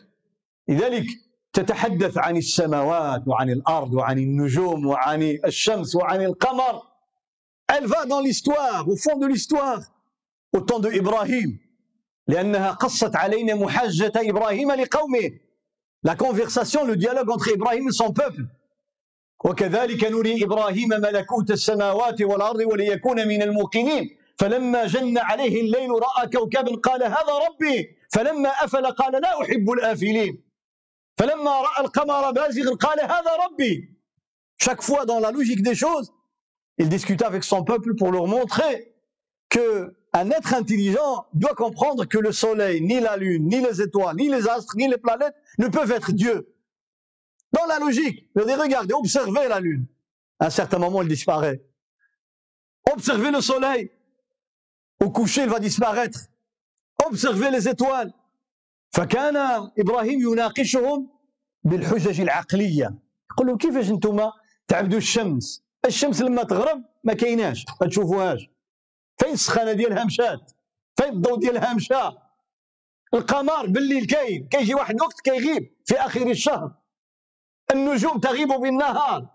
لذلك 0.68 1.06
تتحدث 1.52 2.18
عن 2.18 2.36
السماوات 2.36 3.28
وعن 3.28 3.50
الأرض 3.50 3.94
وعن 3.94 4.18
النجوم 4.18 4.86
وعن 4.86 5.22
الشمس 5.44 5.96
وعن 5.96 6.20
القمر. 6.20 6.82
Elle 7.68 7.86
va 7.86 8.06
dans 8.06 8.20
l'histoire, 8.20 8.88
au 8.88 8.96
fond 8.96 9.18
de 9.18 9.26
l'histoire, 9.26 9.80
au 10.52 10.60
temps 10.60 10.78
de 10.78 10.92
Ibrahim. 10.92 11.58
لأنها 12.28 12.70
قصت 12.70 13.16
علينا 13.16 13.54
محاجة 13.54 14.12
إبراهيم 14.16 14.72
لقومه. 14.72 15.30
La 16.06 16.16
conversation, 16.16 16.84
le 16.84 16.96
dialogue 16.96 17.30
entre 17.30 17.48
Ibrahim 17.48 17.88
et 17.88 17.92
son 17.92 18.12
peuple. 18.12 18.46
وكذلك 19.44 20.04
نري 20.04 20.44
إبراهيم 20.44 20.88
ملكوت 20.88 21.50
السماوات 21.50 22.22
والأرض 22.22 22.60
وليكون 22.60 23.28
من 23.28 23.42
الموقنين. 23.42 24.16
فلما 24.38 24.86
جن 24.86 25.18
عليه 25.18 25.60
الليل 25.60 25.90
رأى 25.90 26.26
كوكبا 26.32 26.76
قال 26.76 27.02
هذا 27.02 27.38
ربي. 27.48 27.96
فلما 28.12 28.48
أفل 28.48 28.86
قال 28.86 29.12
لا 29.12 29.42
أحب 29.42 29.70
الآفلين. 29.70 30.42
فلما 31.18 31.60
رأى 31.60 31.84
القمر 31.84 32.30
بازغا 32.30 32.74
قال 32.74 33.00
هذا 33.00 33.36
ربي. 33.46 33.94
Chaque 34.58 34.82
fois 34.82 35.04
dans 35.04 35.20
la 35.20 35.30
logique 35.30 35.62
des 35.62 35.74
choses, 35.74 36.12
il 36.78 36.88
discuta 36.88 37.26
avec 37.26 37.44
son 37.44 37.64
peuple 37.64 37.94
pour 37.96 38.10
leur 38.12 38.26
montrer 38.26 38.94
que 39.50 39.94
un 40.13 40.29
être 40.31 40.53
intelligent 40.53 41.25
doit 41.33 41.55
comprendre 41.55 42.05
que 42.05 42.17
le 42.17 42.31
soleil, 42.31 42.81
ni 42.81 42.99
la 42.99 43.17
lune, 43.17 43.47
ni 43.47 43.61
les 43.61 43.81
étoiles, 43.81 44.15
ni 44.15 44.29
les 44.29 44.47
astres, 44.47 44.75
ni 44.75 44.87
les 44.87 44.97
planètes 44.97 45.35
ne 45.57 45.67
peuvent 45.67 45.91
être 45.91 46.11
Dieu. 46.11 46.53
Dans 47.51 47.65
la 47.65 47.79
logique, 47.79 48.29
regardez, 48.35 48.93
observez 48.93 49.47
la 49.47 49.59
lune. 49.59 49.85
À 50.39 50.47
un 50.47 50.49
certain 50.49 50.79
moment, 50.79 51.01
elle 51.01 51.07
disparaît. 51.07 51.61
Observez 52.91 53.31
le 53.31 53.41
soleil. 53.41 53.91
Au 55.03 55.09
coucher, 55.11 55.43
il 55.43 55.49
va 55.49 55.59
disparaître. 55.59 56.19
Observez 57.05 57.51
les 57.51 57.67
étoiles. 57.67 58.13
فكان 58.91 59.37
ابراهيم 59.79 60.19
يناقشهم 60.19 61.09
بالحجج 61.63 62.21
العقليه 62.21 62.95
يقول 63.31 63.47
لهم 63.47 63.57
كيفاش 63.57 63.89
انتم 63.89 64.31
تعبدوا 64.67 64.97
الشمس 64.97 65.63
الشمس 65.85 66.21
لما 66.21 66.43
تغرب 66.43 66.83
ما 67.03 67.13
كايناش 67.13 67.65
ما 67.81 67.87
تشوفوهاش 67.87 68.49
فين 69.18 69.32
السخانة 69.32 69.72
ديالها 69.72 70.04
مشات 70.04 70.52
فين 70.96 71.08
الضوء 71.12 71.38
ديالها 71.38 71.74
مشى 71.74 71.94
القمر 73.14 73.66
بالليل 73.66 74.06
كاين 74.06 74.48
كيجي 74.48 74.74
واحد 74.74 74.94
الوقت 74.94 75.20
كيغيب 75.20 75.74
في 75.84 75.94
آخر 75.94 76.30
الشهر. 76.30 76.72
النجوم 77.72 78.20
تغيب 78.20 78.48
بالنهار. 78.48 79.34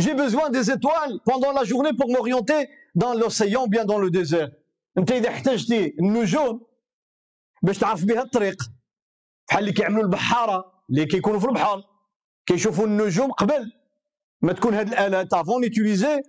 Besoin 0.00 0.48
des 0.50 0.70
étoiles 0.70 1.18
pendant 1.24 1.52
la 1.52 1.64
journée 1.64 1.92
pour 1.92 2.08
m'orienter 2.14 2.68
dans 2.94 3.14
l'océan 3.14 3.64
ou 3.64 3.68
bien 3.68 3.84
dans 3.84 3.98
le 3.98 4.10
désert. 4.10 4.50
انت 4.98 5.12
اذا 5.12 5.28
احتجتي 5.28 5.94
النجوم 6.00 6.66
باش 7.62 7.78
تعرف 7.78 8.04
بها 8.04 8.22
الطريق 8.22 8.62
بحال 9.48 9.60
اللي 9.60 9.72
كيعملوا 9.72 10.02
البحاره 10.02 10.84
اللي 10.90 11.06
كيكونوا 11.06 11.40
في 11.40 11.46
البحر 11.46 11.82
كيشوفوا 12.46 12.86
النجوم 12.86 13.32
قبل 13.32 13.72
ما 14.42 14.52
تكون 14.52 14.74
هذه 14.74 14.88
الالات 14.88 15.34
avant 15.34 15.64
ils 15.64 15.76
utilisaient 15.76 16.22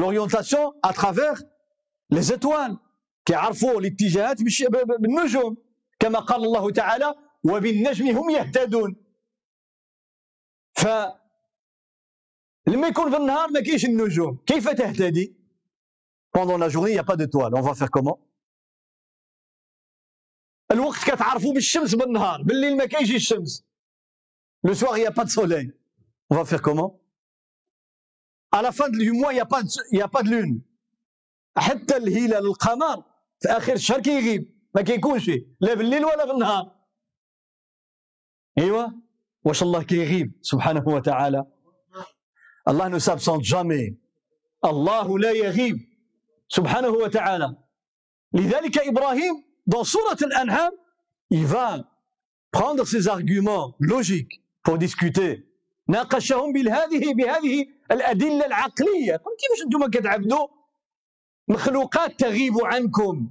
l'orientation 0.00 0.72
à 0.84 0.90
travers 0.92 2.22
les 2.22 2.39
étoiles 2.39 2.78
كيعرفوا 3.24 3.80
الاتجاهات 3.80 4.36
بالنجوم 5.00 5.56
كما 5.98 6.18
قال 6.18 6.44
الله 6.44 6.70
تعالى 6.70 7.14
وبالنجم 7.44 8.06
هم 8.16 8.30
يهتدون 8.30 8.96
ف 10.74 10.86
لما 12.66 12.88
يكون 12.88 13.10
في 13.10 13.16
النهار 13.16 13.50
ما 13.50 13.60
كاينش 13.60 13.84
النجوم 13.84 14.38
كيف 14.46 14.68
تهتدي 14.68 15.36
pendant 16.32 16.58
la 16.58 16.68
journée 16.68 16.90
il 16.90 16.94
n'y 16.94 16.98
a 16.98 17.04
pas 17.04 17.16
d'étoiles. 17.16 17.54
On 17.54 17.60
va 17.60 17.74
faire 17.74 17.90
comment? 17.90 18.18
الوقت 20.72 21.04
كتعرفوا 21.10 21.52
بالشمس 21.54 21.94
بالنهار 21.94 22.42
بالليل 22.42 22.76
ما 22.76 22.86
كاينش 22.86 23.14
الشمس 23.14 23.64
le 24.66 24.74
soir 24.74 24.96
il 24.96 25.00
n'y 25.00 25.06
a 25.06 25.12
pas 25.12 25.24
de 25.24 25.30
soleil. 25.30 25.72
On 26.30 26.36
va 26.36 26.44
faire 26.44 26.62
comment? 26.62 27.00
À 28.52 28.62
la 28.62 28.72
fin 28.72 28.88
du 28.88 29.12
mois 29.12 29.32
il 29.32 29.36
n'y 29.36 29.40
a 29.40 29.46
pas 29.46 29.62
de, 29.62 30.02
a 30.02 30.08
pas 30.08 30.22
de 30.22 30.30
lune. 30.30 30.62
حتى 31.56 31.96
الهلال 31.96 32.46
القمر 32.46 33.04
في 33.40 33.48
اخر 33.48 33.72
الشهر 33.72 34.00
كيغيب 34.00 34.54
ما 34.74 34.82
كيكونش 34.82 35.30
لا 35.60 35.74
بالليل 35.74 36.04
ولا 36.04 36.24
بالنهار 36.26 36.72
ايوا 38.58 38.86
واش 39.44 39.62
الله 39.62 39.82
كيغيب 39.82 40.32
سبحانه 40.42 40.88
وتعالى 40.88 41.44
الله 42.68 42.88
ne 42.88 42.98
s'absente 42.98 43.42
jamais. 43.44 43.94
الله 44.64 45.18
لا 45.18 45.30
يغيب 45.30 45.76
سبحانه 46.48 46.88
وتعالى 46.88 47.56
لذلك 48.32 48.78
إبراهيم 48.78 49.44
dans 49.66 49.82
سورة 49.82 50.18
الأنعام 50.22 50.72
il 51.32 51.46
va 51.46 51.84
prendre 52.52 52.84
ses 52.86 53.08
arguments 53.08 53.74
logiques 53.80 54.40
pour 54.62 54.78
discuter. 54.78 55.42
ناقشهم 55.88 56.52
بهذه 56.52 57.14
بهذه 57.14 57.66
الأدلة 57.90 58.46
العقلية. 58.46 59.16
كيفاش 59.16 59.64
أنتم 59.64 59.90
كتعبدوا؟ 59.90 60.48
مخلوقات 61.48 62.20
تغيب 62.20 62.54
عنكم. 62.64 63.30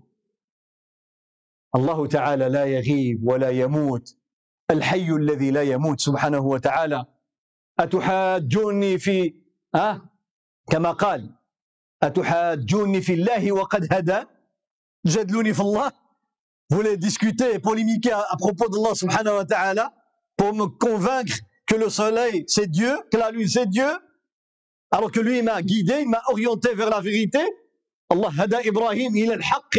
الله 1.75 2.07
تعالى 2.07 2.49
لا 2.49 2.65
يغيب 2.65 3.27
ولا 3.27 3.49
يموت. 3.49 4.15
الحي 4.71 5.09
الذي 5.09 5.51
لا 5.51 5.61
يموت 5.61 5.99
سبحانه 5.99 6.39
وتعالى. 6.39 7.05
أتحاجوني 7.79 8.97
في 8.97 9.33
أه؟ 9.75 10.01
كما 10.71 10.91
قال 10.91 11.35
أتحاجوني 12.03 13.01
في 13.01 13.13
الله 13.13 13.51
وقد 13.51 13.93
هدى. 13.93 14.23
جادلوني 15.05 15.53
في 15.53 15.59
الله. 15.59 15.91
Voulez 16.71 16.97
discuter, 16.97 17.57
polémiquer 17.57 18.11
à, 18.11 18.23
à 18.29 18.37
propos 18.37 18.69
d'Allah 18.69 18.93
subhanahu 18.93 19.37
wa 19.37 19.45
ta'ala 19.45 19.91
pour 20.37 20.53
me 20.53 20.67
convaincre 20.67 21.35
que 21.65 21.75
le 21.75 21.89
soleil 21.89 22.43
c'est 22.47 22.67
Dieu, 22.67 22.93
que 23.11 23.17
la 23.17 23.31
lune 23.31 23.47
c'est 23.47 23.65
Dieu, 23.65 23.89
alors 24.91 25.11
que 25.11 25.19
lui 25.19 25.41
m'a 25.41 25.61
guidé, 25.61 26.05
m'a 26.05 26.21
orienté 26.27 26.73
vers 26.73 26.89
la 26.89 27.01
vérité. 27.01 27.39
Allah 28.09 28.31
hada 28.39 28.61
Ibrahim 28.63 29.15
إلى 29.15 29.33
الحق 29.33 29.75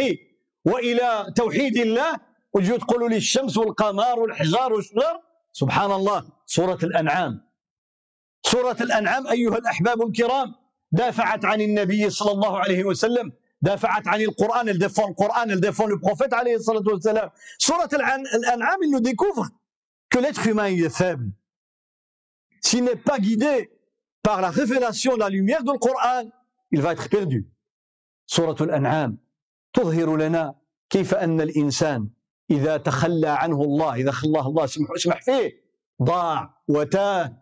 وإلى 0.65 1.33
توحيد 1.35 1.77
الله 1.77 2.19
وتجوا 2.53 2.77
تقولوا 2.77 3.09
لي 3.09 3.17
الشمس 3.17 3.57
والقمر 3.57 4.19
والحجار 4.19 4.73
والشجر 4.73 5.19
سبحان 5.51 5.91
الله 5.91 6.23
سورة 6.45 6.79
الأنعام 6.83 7.41
سورة 8.45 8.77
الأنعام 8.81 9.27
أيها 9.27 9.57
الأحباب 9.57 10.01
الكرام 10.01 10.55
دافعت 10.91 11.45
عن 11.45 11.61
النبي 11.61 12.09
صلى 12.09 12.31
الله 12.31 12.59
عليه 12.59 12.83
وسلم 12.83 13.31
دافعت 13.61 14.07
عن 14.07 14.21
القرآن 14.21 14.69
elle 14.69 14.79
défend 14.79 15.07
le 15.07 15.13
Coran 15.13 15.43
elle 15.49 15.59
défend 15.59 15.87
le 15.87 15.99
prophète 15.99 16.33
عليه 16.33 16.55
الصلاة 16.55 16.83
والسلام 16.87 17.29
سورة 17.57 17.89
الأنعام 17.93 18.79
il 18.83 18.91
nous 18.91 19.01
découvre 19.01 19.49
que 20.09 20.19
l'être 20.19 20.47
humain 20.47 20.67
il 20.69 20.83
est 20.85 20.95
faible. 20.95 21.31
S'il 22.61 22.83
n'est 22.83 22.95
pas 22.95 23.19
guidé 23.19 23.71
par 24.23 24.41
la 24.41 24.49
révélation 24.49 25.15
la 25.15 25.29
lumière 25.29 25.63
du 25.63 25.77
Coran 25.79 26.23
il 26.71 26.81
va 26.81 26.93
être 26.93 27.09
perdu. 27.09 27.45
سورة 28.27 28.55
الأنعام 28.63 29.17
تظهر 29.73 30.17
لنا 30.17 30.55
كيف 30.89 31.13
أن 31.13 31.41
الإنسان 31.41 32.09
إذا 32.51 32.77
تخلى 32.77 33.27
عنه 33.29 33.63
الله 33.63 33.95
إذا 33.95 34.11
خلاه 34.11 34.47
الله 34.47 34.63
اسمح 34.65 35.21
فيه 35.21 35.51
ضاع 36.03 36.63
وتاه 36.67 37.37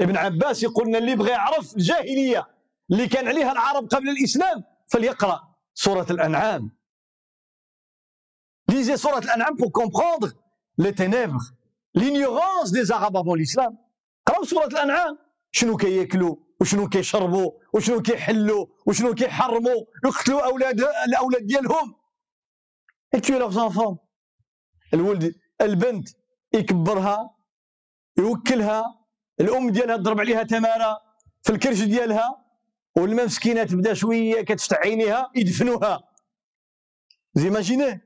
ابن 0.00 0.16
عباس 0.16 0.62
يقول 0.62 0.96
اللي 0.96 1.12
يبغى 1.12 1.30
يعرف 1.30 1.76
الجاهلية 1.76 2.46
اللي 2.90 3.08
كان 3.08 3.28
عليها 3.28 3.52
العرب 3.52 3.86
قبل 3.88 4.08
الإسلام 4.08 4.64
فليقرأ 4.86 5.54
سورة 5.74 6.06
الأنعام 6.10 6.70
lisez 8.72 8.94
سورة 8.94 9.18
الأنعام 9.18 9.56
pour 9.56 9.72
comprendre 9.72 10.32
les 10.78 10.92
ténèbres 10.94 11.52
l'ignorance 11.94 12.70
des 12.72 12.92
Arabes 12.92 13.16
avant 13.16 13.34
l'islam. 13.34 13.76
قراو 14.26 14.44
سورة 14.44 14.66
الأنعام 14.66 15.18
شنو 15.56 15.76
كياكلوا؟ 15.76 16.36
وشنو 16.60 16.88
كيشربوا؟ 16.88 17.50
وشنو 17.74 18.02
كيحلوا؟ 18.02 18.66
وشنو 18.86 19.14
كيحرموا؟ 19.14 19.80
يقتلوا 20.04 20.44
أولاد 20.50 20.80
الأولاد 21.08 21.46
ديالهم. 21.46 21.94
ils 23.14 23.38
tuaient 23.38 23.50
leurs 23.50 23.70
enfants 23.70 23.98
الولد 24.94 25.34
البنت 25.60 26.08
يكبرها 26.54 27.36
يوكلها 28.18 28.84
الأم 29.40 29.70
ديالها 29.70 29.96
تضرب 29.96 30.20
عليها 30.20 30.42
تمارة 30.42 31.00
في 31.42 31.52
الكرش 31.52 31.80
ديالها 31.82 32.44
والما 32.96 33.24
مسكينه 33.24 33.64
تبدا 33.64 33.94
شوية 33.94 34.42
كتفتح 34.42 34.76
عينيها 34.78 35.30
يدفنوها. 35.36 35.94
زيماجيني 37.34 38.00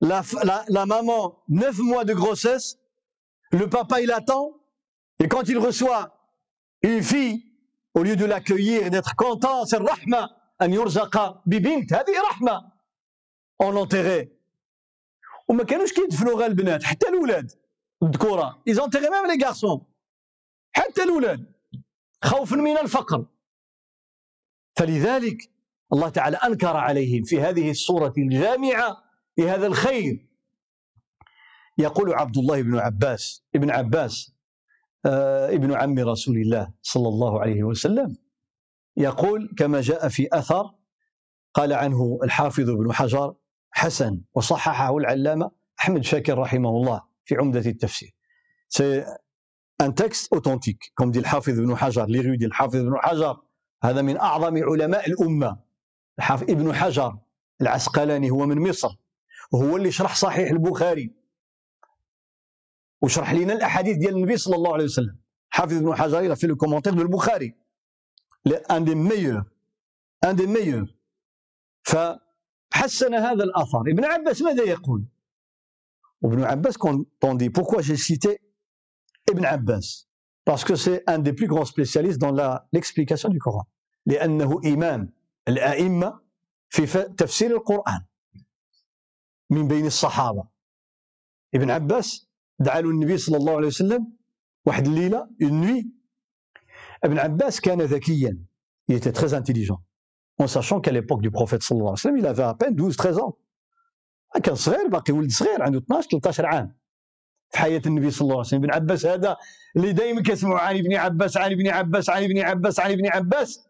لا 0.00 0.22
la, 0.22 0.64
la 0.68 0.86
maman 0.86 1.32
9 1.48 1.82
mois 1.82 2.04
de 2.04 2.14
grossesse 2.14 2.76
le 3.52 3.68
papa 3.70 4.00
il 4.00 4.10
attend 4.12 4.63
et 5.20 5.28
quand 5.28 5.48
il 5.48 5.58
reçoit 5.58 6.16
une 6.82 7.02
fille 7.02 7.44
au 7.94 8.02
lieu 8.02 8.16
de 8.16 8.24
l'accueillir 8.24 8.86
et 8.86 8.90
d'être 8.90 9.14
content 9.16 9.64
c'est 9.66 9.76
الرحمه 9.76 10.30
ان 10.62 10.72
يرزق 10.72 11.42
ببنت 11.46 11.92
هذه 11.92 12.20
رحمه 12.30 12.72
اون 13.60 13.78
انتيغي 13.78 14.28
وما 15.48 15.64
كانوش 15.64 15.92
كيدفنوا 15.92 16.34
غير 16.38 16.46
البنات 16.46 16.82
حتى 16.82 17.08
الاولاد 17.08 17.52
الذكوره 18.02 18.62
enterraient 18.68 19.10
même 19.10 19.30
les 19.30 19.38
garçons. 19.38 19.80
حتى 20.72 21.02
الاولاد 21.02 21.52
خوفا 22.22 22.56
من 22.56 22.78
الفقر 22.78 23.26
فلذلك 24.76 25.50
الله 25.92 26.08
تعالى 26.08 26.36
انكر 26.36 26.76
عليهم 26.76 27.24
في 27.24 27.40
هذه 27.40 27.70
السورة 27.70 28.12
الجامعة 28.18 29.04
لهذا 29.38 29.66
الخير 29.66 30.26
يقول 31.78 32.14
عبد 32.14 32.38
الله 32.38 32.62
بن 32.62 32.78
عباس 32.78 33.42
ابن 33.54 33.70
عباس 33.70 34.33
ابن 35.06 35.72
عم 35.72 35.98
رسول 35.98 36.36
الله 36.36 36.72
صلى 36.82 37.08
الله 37.08 37.40
عليه 37.40 37.62
وسلم 37.62 38.16
يقول 38.96 39.54
كما 39.58 39.80
جاء 39.80 40.08
في 40.08 40.28
أثر 40.32 40.70
قال 41.54 41.72
عنه 41.72 42.18
الحافظ 42.22 42.70
ابن 42.70 42.92
حجر 42.92 43.34
حسن 43.70 44.20
وصححه 44.34 44.96
العلامة 44.96 45.50
أحمد 45.80 46.04
شاكر 46.04 46.38
رحمه 46.38 46.68
الله 46.68 47.02
في 47.24 47.34
عمدة 47.36 47.70
التفسير. 47.70 48.14
c'est 48.68 49.04
un 49.80 49.94
texte 49.94 50.32
authentique 50.32 50.92
comme 50.94 51.10
dit 51.10 51.18
الحافظ 51.18 51.58
ابن 51.58 51.76
حجر 51.76 52.04
ديال 52.04 52.44
الحافظ 52.44 52.76
ابن 52.76 52.96
حجر. 52.98 53.36
هذا 53.84 54.02
من 54.02 54.16
أعظم 54.16 54.56
علماء 54.64 55.08
الأمة. 55.10 55.56
الحافظ 56.18 56.50
ابن 56.50 56.74
حجر 56.74 57.18
العسقلاني 57.60 58.30
هو 58.30 58.46
من 58.46 58.68
مصر 58.68 58.96
وهو 59.52 59.76
اللي 59.76 59.90
شرح 59.90 60.14
صحيح 60.14 60.50
البخاري. 60.50 61.23
وشرح 63.02 63.32
لنا 63.32 63.52
الأحاديث 63.52 63.96
ديال 63.96 64.16
النبي 64.16 64.36
صلى 64.36 64.56
الله 64.56 64.72
عليه 64.72 64.84
وسلم. 64.84 65.18
حافظ 65.50 65.72
ابن 65.72 65.94
حجر 65.94 66.34
fait 66.34 66.46
le 66.46 66.56
commentaire 66.56 66.94
de 66.94 67.02
البخاري 67.02 67.54
un 68.70 68.84
des 68.84 68.94
meilleurs 68.94 69.44
un 70.24 70.36
des 70.36 70.46
meilleurs 70.46 70.94
فحسن 71.82 73.14
هذا 73.14 73.44
الأثر. 73.44 73.80
ابن 73.80 74.04
عباس 74.04 74.42
ماذا 74.42 74.64
يقول؟ 74.64 75.04
ابن 76.24 76.44
عباس 76.44 76.78
dit 77.36 77.50
pourquoi 77.50 77.82
j'ai 77.82 77.96
cité 77.96 78.40
Ibn 79.30 79.44
Abbas 79.44 80.06
parce 80.44 80.64
que 80.64 80.76
c'est 80.76 81.02
un 81.06 81.18
des 81.18 81.32
plus 81.32 81.46
grands 81.46 81.64
spécialistes 81.64 82.18
dans 82.18 82.32
l'explication 82.72 83.28
du 83.28 83.38
Coran. 83.38 83.66
لأنه 84.06 84.60
إمام. 84.66 85.12
الأئمة 85.48 86.20
في 86.68 86.86
تفسير 87.02 87.50
القرآن. 87.56 88.04
من 89.50 89.68
بين 89.68 89.86
الصحابة. 89.86 90.48
ابن 91.54 91.70
عباس 91.70 92.28
دعا 92.58 92.80
له 92.80 92.90
النبي 92.90 93.18
صلى 93.18 93.36
الله 93.36 93.56
عليه 93.56 93.66
وسلم 93.66 94.12
واحد 94.66 94.86
الليلة 94.86 95.28
اون 95.42 95.60
نوي 95.60 95.86
ابن 97.04 97.18
عباس 97.18 97.60
كان 97.60 97.82
ذكيا. 97.82 98.38
Il 98.90 98.94
était 98.94 99.12
très 99.12 99.32
intelligent. 99.34 99.80
En 100.38 100.46
sachant 100.46 100.80
qu'à 100.80 100.92
l'époque 100.92 101.22
du 101.22 101.30
prophète 101.30 101.62
صلى 101.62 101.78
الله 101.78 101.90
عليه 101.90 102.00
وسلم 102.00 102.18
il 102.18 102.26
avait 102.26 102.42
à 102.42 102.54
peine 102.54 102.74
12 102.74 102.96
13 102.96 103.18
ans. 103.18 103.36
كان 104.42 104.54
صغير 104.54 104.88
باقي 104.88 105.12
ولد 105.12 105.30
صغير 105.30 105.62
عنده 105.62 105.78
12 105.78 106.08
13 106.08 106.46
عام. 106.46 106.76
في 107.50 107.58
حياة 107.58 107.82
النبي 107.86 108.10
صلى 108.10 108.22
الله 108.22 108.34
عليه 108.34 108.46
وسلم. 108.46 108.64
ابن 108.64 108.74
عباس 108.74 109.06
هذا 109.06 109.36
اللي 109.76 109.92
دائما 109.92 110.22
كيسمعوا 110.22 110.58
عن 110.58 110.76
ابن 110.76 110.94
عباس 110.94 111.36
عن 111.36 111.52
ابن 111.52 111.68
عباس 111.68 112.10
عن 112.10 112.22
ابن 112.22 112.38
عباس 112.38 112.80
عن 112.80 112.90
ابن 112.90 113.06
عباس. 113.06 113.68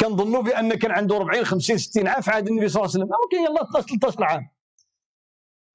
كنظنوا 0.00 0.42
بأن 0.42 0.74
كان 0.74 0.90
عنده 0.90 1.16
40 1.16 1.44
50 1.44 1.78
60 1.78 2.08
عام 2.08 2.20
في 2.20 2.30
عهد 2.30 2.48
النبي 2.48 2.68
صلى 2.68 2.82
الله 2.82 2.94
عليه 2.94 3.04
وسلم. 3.04 3.16
ممكن 3.22 3.52
يلا 3.52 3.62
12 3.62 3.86
13 3.86 4.24
عام. 4.24 4.50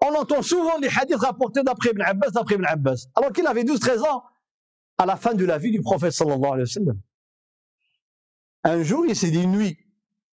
On 0.03 0.15
entend 0.15 0.43
souvent 0.43 0.79
les 0.79 0.89
hadiths 0.89 1.17
rapportés 1.17 1.63
d'après 1.63 1.91
Ibn 1.91 2.03
Abbas, 2.03 2.31
d'après 2.31 2.55
Ibn 2.55 2.65
Abbas, 2.65 3.07
alors 3.15 3.33
qu'il 3.33 3.47
avait 3.47 3.65
12-13 3.65 4.09
ans 4.09 4.23
à 4.99 5.07
la 5.07 5.17
fin 5.17 5.35
de 5.35 5.45
la 5.45 5.59
vie 5.59 5.71
du 5.71 5.81
prophète 5.83 6.13
sallallahu 6.13 6.53
alayhi 6.53 6.61
wa 6.61 6.67
sallam. 6.67 7.01
Un 8.65 8.83
jour, 8.83 9.05
il 9.07 9.17
s'est 9.17 9.31
dit 9.31 9.43
une 9.43 9.53
nuit, 9.53 9.79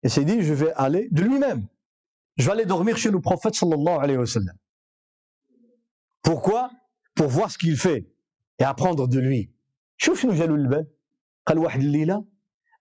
il 0.03 0.11
s'est 0.11 0.25
dit, 0.25 0.43
je 0.43 0.55
vais 0.55 0.73
aller 0.73 1.09
de 1.11 1.23
lui-même. 1.23 1.67
Je 2.37 2.47
vais 2.47 2.53
aller 2.53 2.67
dormir 2.67 2.97
chez 2.97 3.11
le 3.11 3.21
prophète 3.21 3.55
sallallahu 3.55 3.99
alayhi 4.01 4.19
wa 4.19 4.27
sallam. 4.27 4.57
Pourquoi 6.23 6.71
Pour 7.15 7.29
voir 7.29 7.51
ce 7.51 7.59
qu'il 7.59 7.77
fait 7.77 8.07
et 8.59 8.65
apprendre 8.65 9.09
de 9.09 9.19
lui. 9.19 9.51
شوف 10.03 10.21
شنو 10.21 10.33
جالو 10.33 10.55
البال 10.55 10.87
قال 11.47 11.59
واحد 11.59 11.81
الليله 11.81 12.25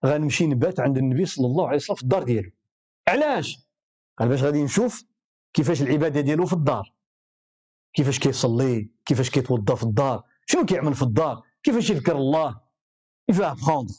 غنمشي 0.04 0.46
نبات 0.46 0.80
عند 0.80 0.98
النبي 0.98 1.24
صلى 1.26 1.46
الله 1.46 1.66
عليه 1.68 1.76
وسلم 1.76 1.96
في 1.96 2.02
الدار 2.02 2.22
ديالو 2.22 2.50
علاش 3.08 3.58
قال 4.18 4.28
باش 4.28 4.42
غادي 4.42 4.62
نشوف 4.62 5.04
كيفاش 5.55 5.81
العبادة 5.81 6.21
ديالو 6.21 6.45
في 6.45 6.53
الدار. 6.53 6.95
كيفاش 7.93 8.19
كيصلي 8.19 8.91
كيفاش 9.05 9.29
كيتوضا 9.29 9.75
في 9.75 9.83
الدار 9.83 10.23
شنو 10.45 10.65
كيعمل 10.65 10.93
في 10.93 11.01
الدار 11.01 11.43
كيفاش 11.63 11.89
يذكر 11.89 12.15
الله 12.15 12.59
veut 13.31 13.43
apprendre 13.55 13.93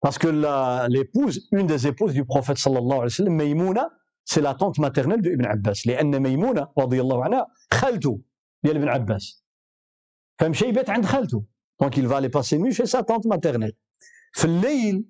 parce 0.00 0.18
que 0.18 0.28
l'épouse 0.88 1.48
une 1.52 1.66
des 1.66 1.86
épouses 1.86 2.14
du 2.14 2.24
prophète 2.24 2.58
صلى 2.58 2.78
الله 2.78 2.96
عليه 2.96 3.04
وسلم 3.04 3.36
ميمونه 3.36 3.90
c'est 4.24 4.40
la 4.40 4.54
tante 4.54 4.78
maternelle 4.78 5.20
de 5.20 5.30
Ibn 5.30 5.44
Abbas. 5.44 5.86
لأن 5.86 6.22
ميمونه 6.22 6.68
رضي 6.78 7.00
الله 7.00 7.24
عنها 7.24 7.46
خالته 7.74 8.20
ديال 8.64 8.76
ابن 8.76 8.88
عباس 8.88 9.44
فمشى 10.38 10.64
يبات 10.68 10.90
عند 10.90 11.06
خالته 11.06 11.44
دونك 11.80 11.98
va 12.00 12.16
aller 12.16 12.30
passer 12.30 12.58
nuit 12.58 12.72
chez 12.72 12.86
sa 12.86 13.02
tante 13.02 13.26
maternelle. 13.26 13.74
في 14.32 14.44
الليل 14.44 15.04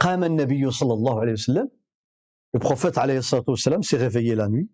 قام 0.00 0.24
النبي 0.24 0.70
صلى 0.70 0.92
الله 0.92 1.20
عليه 1.20 1.32
وسلم 1.32 1.70
Le 2.54 2.60
prophète 2.60 2.94
s'est 2.94 3.96
réveillé 3.96 4.34
la 4.34 4.48
nuit. 4.48 4.68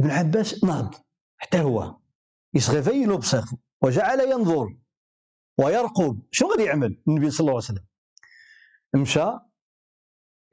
ابن 0.00 0.10
عباس 0.10 0.64
نهض 0.64 0.94
حتى 1.36 1.60
هو 1.60 1.96
il 2.54 2.61
se 2.61 2.68
réveillait 2.68 3.04
l'observe 3.04 3.54
وجعل 3.82 4.20
ينظر 4.20 4.76
ويرقب 5.58 6.22
شنو 6.30 6.50
غادي 6.50 6.62
يعمل 6.62 7.02
النبي 7.08 7.30
صلى 7.30 7.40
الله 7.40 7.52
عليه 7.52 7.64
وسلم 7.64 7.84
مشى 8.94 9.24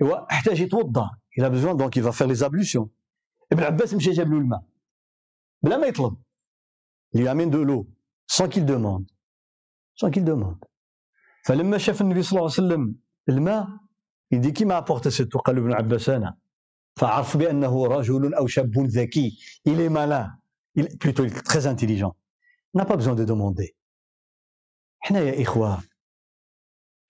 ايوا 0.01 0.31
احتاج 0.31 0.59
يتوضا 0.61 1.17
il 1.37 1.49
a 1.49 1.53
besoin 1.53 1.77
donc 1.77 1.97
il 1.97 2.04
va 2.04 2.11
faire 2.11 2.35
les 2.35 2.49
ablutions 2.49 2.89
ابن 3.51 3.63
عباس 3.63 3.93
مشى 3.93 4.11
جاب 4.11 4.31
له 4.31 4.37
الماء 4.37 4.63
بلا 5.61 5.77
ما 5.77 5.87
يطلب 5.87 6.17
il 7.13 7.31
amène 7.31 7.49
de 7.49 7.63
l'eau 7.63 7.87
sans 8.27 8.49
qu'il 8.49 8.65
demande 8.65 9.11
sans 9.95 10.11
qu'il 10.11 10.25
demande 10.25 10.63
فلما 11.45 11.77
شاف 11.77 12.01
النبي 12.01 12.21
صلى 12.21 12.39
الله 12.39 12.51
عليه 12.51 12.67
وسلم 12.67 12.95
الماء 13.29 13.67
il 14.31 14.39
dit 14.39 14.51
qui 14.51 14.65
m'a 14.65 14.77
apporté 14.77 15.09
cette 15.09 15.28
eau 15.28 15.39
قال 15.39 15.57
ابن 15.57 15.73
عباس 15.73 16.09
أنا. 16.09 16.37
فعرف 16.95 17.37
بأنه 17.37 17.87
رجل 17.87 18.33
أو 18.33 18.47
شاب 18.47 18.77
ذكي. 18.77 19.37
Il 19.69 19.79
est 19.79 19.89
malin. 19.89 20.31
Il 20.75 20.97
plutôt 20.97 21.25
il 21.25 21.33
est 21.37 21.41
très 21.41 21.67
intelligent. 21.67 22.15
N'a 22.73 22.85
pas 22.85 22.97
besoin 22.97 23.15
de 23.15 23.25
demander. 23.25 23.75
حنا 24.99 25.19
يا 25.19 25.41
إخوة 25.41 25.83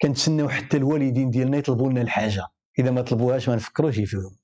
كنتسناو 0.01 0.49
حتى 0.49 0.77
الوالدين 0.77 1.29
ديالنا 1.29 1.57
يطلبوا 1.57 1.89
لنا 1.89 2.01
الحاجة. 2.01 2.47
إذا 2.79 2.91
ما 2.91 3.01
طلبوهاش 3.01 3.49
ما 3.49 3.55
نفكروش 3.55 3.95
فيهم 3.95 4.35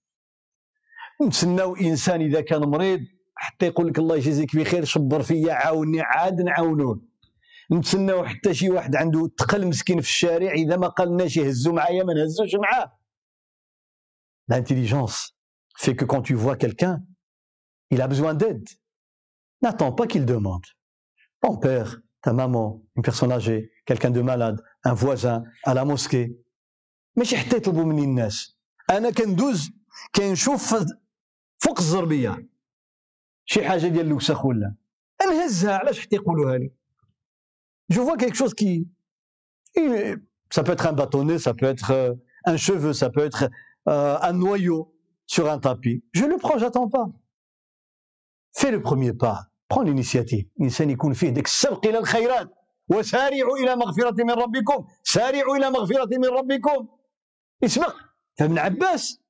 نتسناو 1.22 1.76
إنسان 1.76 2.22
إذا 2.22 2.42
كان 2.42 2.62
مريض 2.62 3.00
حتى 3.36 3.66
يقول 3.66 3.88
لك 3.88 4.00
الله 4.00 4.16
يجازيك 4.16 4.56
بخير 4.56 4.86
شبر 4.86 5.22
فيا 5.22 5.54
عاوني 5.54 6.02
عاد 6.02 6.42
نعاونوه. 6.42 7.11
نتسناو 7.74 8.26
حتى 8.26 8.54
شي 8.54 8.70
واحد 8.70 8.96
عنده 8.96 9.28
تقل 9.38 9.68
مسكين 9.68 10.02
في 10.02 10.08
الشارع 10.08 10.52
إذا 10.52 10.78
ما 10.78 10.88
قالناش 10.88 11.38
يهزوا 11.38 11.74
معايا 11.74 12.04
ما 12.04 12.14
نهزوش 12.14 12.56
معاه 12.56 12.98
L'intelligence 14.52 15.18
fait 15.78 15.96
que 15.96 16.04
quand 16.04 16.22
tu 16.22 16.34
vois 16.34 16.58
quelqu'un, 16.58 17.02
il 17.90 18.02
a 18.02 18.08
besoin 18.08 18.34
d'aide. 18.34 18.68
N'attends 19.62 19.94
pas 19.94 20.08
qu'il 20.08 20.26
demande. 20.26 20.66
Ton 21.42 21.56
père, 21.58 22.02
ta 22.22 22.34
maman, 22.34 22.84
une 22.96 23.04
personne 23.04 23.32
âgée, 23.32 23.72
quelqu'un 23.86 24.12
de 24.12 24.22
malade, 24.22 24.62
un 24.84 24.94
voisin, 24.94 25.44
à 25.64 25.74
la 25.74 25.86
mosquée. 25.86 26.28
ماشي 27.16 27.38
حتى 27.38 27.58
يطلبوا 27.58 27.84
مني 27.84 28.04
الناس 28.04 28.58
أنا 28.90 29.12
كندوز 29.12 29.72
كنشوف 30.16 30.76
فوق 31.64 31.80
الزربيه 31.80 32.50
شي 33.46 33.68
حاجة 33.68 33.88
ديال 33.88 34.06
الوسخ 34.06 34.46
ولا 34.46 34.76
نهزها 35.22 35.78
علاش 35.78 36.00
حتى 36.00 36.16
يقولوها 36.16 36.58
لي 36.58 36.74
جو 37.91 38.05
فوا 38.07 38.17
كيك 38.17 38.35
شوز 38.35 38.55
كي 38.55 38.87
ça 40.55 40.63
peut 40.63 40.73
être 40.73 40.87
un 40.87 40.93
bâtonnet 40.93 41.39
ça 41.39 41.53
peut 41.55 41.67
être 41.67 42.17
un 42.45 42.57
cheveu 42.57 42.93
ça 42.93 43.11
peut 43.11 43.25
être 43.25 43.49
euh, 43.89 44.19
un 44.21 44.33
noyau 44.33 44.97
sur 45.27 45.51
un 45.51 45.59
tapis, 45.59 46.05
je 46.13 46.25
le 46.25 46.37
prends, 46.37 46.59
j'attends 46.59 46.89
pas. 46.89 47.07
Fais 48.53 48.71
le 48.71 48.81
premier 48.81 49.13
pas, 49.13 49.47
prends 49.69 49.83
l'initiative. 49.83 50.47
الإنسان 50.59 50.91
يكون 50.91 51.13
فيه 51.13 51.29
ديك 51.29 51.47
السبق 51.47 51.87
إلى 51.87 51.99
الخيرات 51.99 52.51
وسارعوا 52.89 53.57
إلى 53.59 53.77
مغفرة 53.77 54.25
من 54.25 54.31
ربكم 54.31 54.87
سارعوا 55.03 55.57
إلى 55.57 55.71
مغفرة 55.71 56.19
من 56.19 56.25
ربكم 56.27 56.89
اسبق 57.65 57.95
فابن 58.39 58.59
عباس 58.59 59.21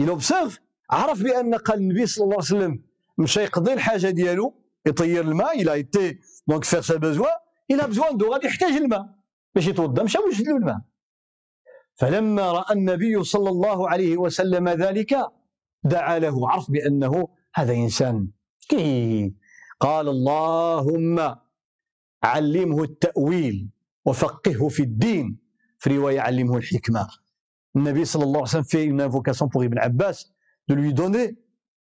il 0.00 0.08
observe 0.10 0.58
عرف 0.90 1.22
بأن 1.22 1.54
قال 1.54 1.78
النبي 1.78 2.06
صلى 2.06 2.24
الله 2.24 2.36
عليه 2.36 2.44
وسلم 2.44 2.84
مشى 3.18 3.40
يقضي 3.40 3.72
الحاجة 3.72 4.10
ديالو 4.10 4.54
يطير 4.86 5.24
الماء 5.24 5.58
il 5.62 5.68
a 5.68 5.78
été 5.78 6.20
donc 6.48 6.64
faire 6.64 6.84
ses 6.84 6.98
besoins 6.98 7.36
a 7.75 7.87
besoin 7.87 8.13
d'eau 8.13 8.31
غادي 8.33 8.47
يحتاج 8.47 8.71
الماء 8.71 9.05
باش 9.55 9.67
يتوضا 9.67 10.03
مشى 10.03 10.17
وجد 10.19 10.47
له 10.47 10.57
الماء. 10.57 10.81
فلما 11.95 12.51
رأى 12.51 12.73
النبي 12.73 13.23
صلى 13.23 13.49
الله 13.49 13.89
عليه 13.89 14.17
وسلم 14.17 14.69
ذلك 14.69 15.17
دعا 15.83 16.19
له 16.19 16.49
عرف 16.49 16.71
بأنه 16.71 17.27
هذا 17.55 17.73
إنسان 17.73 18.27
كي 18.69 19.33
قال 19.79 20.07
اللهم 20.07 21.35
علمه 22.23 22.83
التأويل 22.83 23.69
وفقهه 24.05 24.67
في 24.67 24.83
الدين. 24.83 25.39
في 25.79 25.97
رواية 25.97 26.19
علمه 26.21 26.57
الحكمة. 26.57 27.07
النبي 27.75 28.05
صلى 28.05 28.23
الله 28.23 28.39
عليه 28.39 28.49
وسلم 28.49 28.63
fait 28.63 28.85
une 28.85 29.01
invocation 29.01 29.47
pour 29.49 29.63
Ibn 29.63 29.77
Abbas 29.77 30.25
de 30.67 30.73
lui 30.75 30.93
donner 30.93 31.37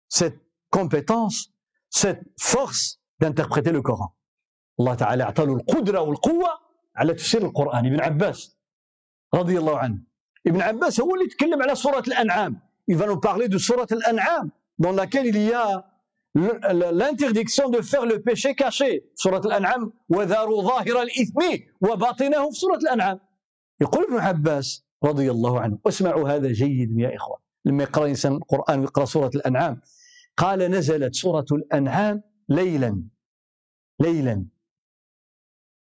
cette 0.09 0.41
compétence 0.71 1.53
cette 1.91 2.23
force 2.39 3.01
d'interpréter 3.21 3.71
le 3.71 3.83
Coran. 3.83 4.15
الله 4.81 4.95
تعالى 4.95 5.23
اعطى 5.23 5.45
له 5.45 5.55
القدرة 5.55 6.01
والقوة 6.01 6.49
على 6.97 7.15
تفسير 7.15 7.43
القرآن. 7.47 7.87
ابن 7.87 8.01
عباس 8.01 8.57
رضي 9.35 9.59
الله 9.59 9.79
عنه 9.79 9.99
ابن 10.47 10.61
عباس 10.61 11.01
هو 11.01 11.15
اللي 11.15 11.27
تكلم 11.27 11.63
على 11.63 11.75
سورة 11.75 12.03
الأنعام. 12.09 12.61
Il 12.91 12.97
va 12.97 13.07
nous 13.07 13.21
parler 13.21 13.49
de 13.49 13.57
سورة 13.59 13.87
الأنعام 13.93 14.51
dans 14.79 14.93
laquelle 14.93 15.27
il 15.27 15.37
y 15.37 15.53
a 15.53 15.85
l'interdiction 16.93 17.69
de 17.69 17.81
faire 17.83 18.07
le 18.07 18.21
péché 18.21 18.55
caché. 18.55 19.05
سورة 19.15 19.41
الأنعام 19.47 19.93
وذاروا 20.09 20.63
ظاهر 20.63 21.03
الإثم 21.03 21.41
وباطنه 21.81 22.51
في 22.51 22.59
سورة 22.59 22.77
الأنعام. 22.77 23.21
يقول 23.81 24.05
ابن 24.05 24.19
عباس 24.19 24.85
رضي 25.05 25.31
الله 25.31 25.61
عنه 25.61 25.79
واسمعوا 25.85 26.29
هذا 26.29 26.53
جيد 26.53 26.99
يا 26.99 27.17
إخوة 27.17 27.39
لما 27.65 27.83
يقرأ 27.83 28.07
إنسان 28.07 28.33
القرآن 28.33 28.81
ويقرأ 28.81 29.05
سورة 29.05 29.31
الأنعام 29.35 29.81
قال 30.37 30.59
نزلت 30.59 31.15
سورة 31.15 31.47
الأنعام 31.53 32.23
ليلا 32.49 33.03
ليلا. 34.01 34.45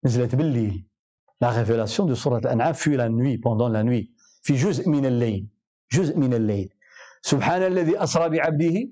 نزلت 0.05 0.35
بالليل. 0.35 0.85
La 1.45 1.51
révélation 1.51 2.07
de 2.07 2.15
Surat 2.15 2.39
Al-An'am 2.45 2.75
fut 2.75 2.97
la 2.97 3.09
nuit, 3.09 3.39
pendant 3.39 3.69
la 3.69 3.83
nuit. 3.83 4.11
في 4.43 4.55
جزء 4.55 4.89
من 4.89 5.07
الليل 5.07 5.49
جزء 5.93 6.17
من 6.19 6.35
الليل 6.35 6.75
سبحان 7.23 7.63
الذي 7.63 8.03
أسرى 8.03 8.29
بعبده 8.29 8.89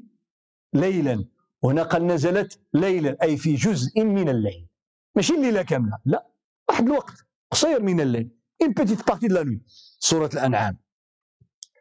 ليلا 0.72 1.24
هنا 1.64 1.82
قال 1.82 2.06
نزلت 2.06 2.60
ليلا 2.74 3.16
أي 3.22 3.36
في 3.36 3.54
جزء 3.54 4.04
من 4.04 4.28
الليل 4.28 4.68
ماشي 5.14 5.34
الليلة 5.34 5.62
كاملة 5.62 5.98
لا 6.04 6.26
واحد 6.68 6.84
الوقت 6.86 7.14
قصير 7.50 7.82
من 7.82 8.00
الليل 8.00 8.30
une 8.64 8.74
petite 8.74 9.02
partie 9.04 9.28
de 9.28 9.34
la 9.34 9.44
nuit. 9.44 9.62
سورة 9.98 10.30
الأنعام 10.34 10.76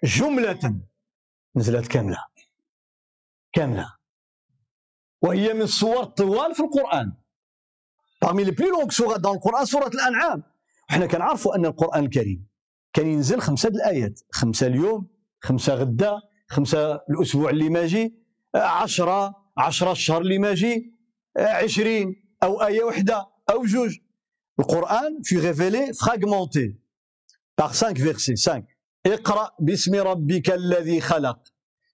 جملة 0.04 0.80
نزلت 1.56 1.88
كاملة 1.88 2.24
كاملة 3.54 3.94
وهي 5.22 5.54
من 5.54 5.62
الصور 5.62 6.04
الطوال 6.04 6.56
في 6.56 6.64
القرآن 6.64 7.14
parmi 8.20 8.44
les 8.44 8.52
plus 8.52 8.70
longues 8.72 8.92
سورة 8.92 9.18
dans 9.18 9.34
le 9.34 9.40
Coran 9.40 9.64
سورة 9.64 9.88
الأنعام 9.88 10.44
إحنا 10.90 11.06
كنعرفوا 11.06 11.56
أن 11.56 11.66
القرآن 11.66 12.04
الكريم 12.06 12.48
كان 12.94 13.08
ينزل 13.08 13.40
خمسة 13.42 13.70
الآيات 13.70 14.20
خمسة 14.32 14.68
اليوم 14.68 15.08
خمسة 15.42 15.74
غدا 15.74 16.20
خمسة 16.48 16.96
الأسبوع 16.96 17.50
اللي 17.50 17.70
ماجي 17.70 18.14
عشرة 18.56 19.36
عشرة 19.58 19.92
الشهر 19.92 20.22
اللي 20.22 20.38
ماجي 20.38 20.94
عشرين 21.38 22.16
أو 22.44 22.62
آية 22.64 22.84
واحدة 22.84 23.28
أو 23.50 23.66
جوج 23.66 23.98
القرآن 24.60 25.22
في 25.24 25.40
ريفيلي 25.40 25.94
فراغمونتي 25.94 26.76
par 27.62 27.66
5 27.68 27.94
versets 27.94 28.46
5 28.46 28.64
اقرأ 29.06 29.52
باسم 29.60 29.96
ربك 29.96 30.52
الذي 30.52 31.02
خلق 31.02 31.40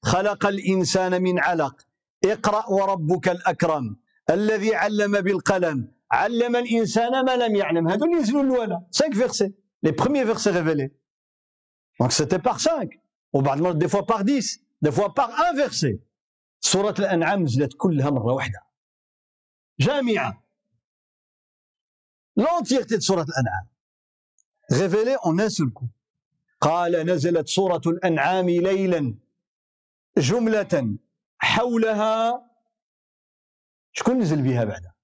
خلق 0.03 0.45
الإنسان 0.45 1.21
من 1.21 1.39
علق 1.39 1.81
اقرأ 2.25 2.69
وربك 2.69 3.29
الأكرم 3.29 3.95
الذي 4.29 4.75
علم 4.75 5.21
بالقلم 5.21 5.94
علم 6.15 6.55
الإنسان 6.55 7.25
ما 7.25 7.35
لم 7.35 7.55
يعلم 7.55 7.87
هذو 7.87 8.05
اللي 8.05 8.17
ينزلوا 8.17 8.43
الأولى 8.43 8.81
5 8.91 9.13
versets 9.13 9.53
les 9.83 9.93
premiers 9.93 10.23
versets 10.23 10.51
révélés. 10.51 10.91
Donc 11.99 12.11
c'était 12.11 12.39
par 12.39 12.59
5, 12.59 12.99
ou 13.33 13.41
des 13.73 13.87
fois 13.87 14.05
par 14.05 14.23
10, 14.23 14.61
des 14.81 14.91
fois 14.91 15.13
par 15.13 15.29
un 15.39 15.53
verset. 15.53 15.99
سورة 16.59 16.95
الأنعام 16.99 17.43
نزلت 17.43 17.73
كلها 17.77 18.09
مرة 18.09 18.33
واحدة. 18.33 18.59
جامعة. 19.79 20.43
L'entièreté 22.37 22.97
de 22.97 23.01
سورة 23.01 23.25
الأنعام. 23.29 23.67
Révélée 24.71 25.15
en 25.23 25.39
un 25.39 25.49
seul 25.49 25.71
coup. 25.71 25.87
قال 26.61 27.05
نزلت 27.05 27.47
سورة 27.47 27.81
الأنعام 27.87 28.49
ليلا 28.49 29.15
جملة 30.17 30.97
حولها 31.37 32.45
شكون 33.93 34.17
نزل 34.17 34.41
بها 34.41 34.63
بعد؟ 34.63 34.94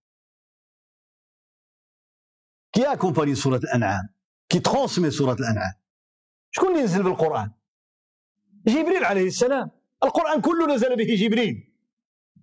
كي 2.73 2.85
accompagne 2.85 3.33
سورة 3.33 3.57
الأنعام؟ 3.57 4.09
كي 4.49 4.59
ترونسمي 4.59 5.11
سوره 5.11 5.33
الانعام 5.33 5.73
شكون 6.51 6.71
اللي 6.71 6.83
نزل 6.83 7.03
بالقران 7.03 7.51
جبريل 8.67 9.05
عليه 9.05 9.27
السلام 9.27 9.71
القران 10.03 10.41
كله 10.41 10.75
نزل 10.75 10.95
به 10.95 11.15
جبريل 11.15 11.73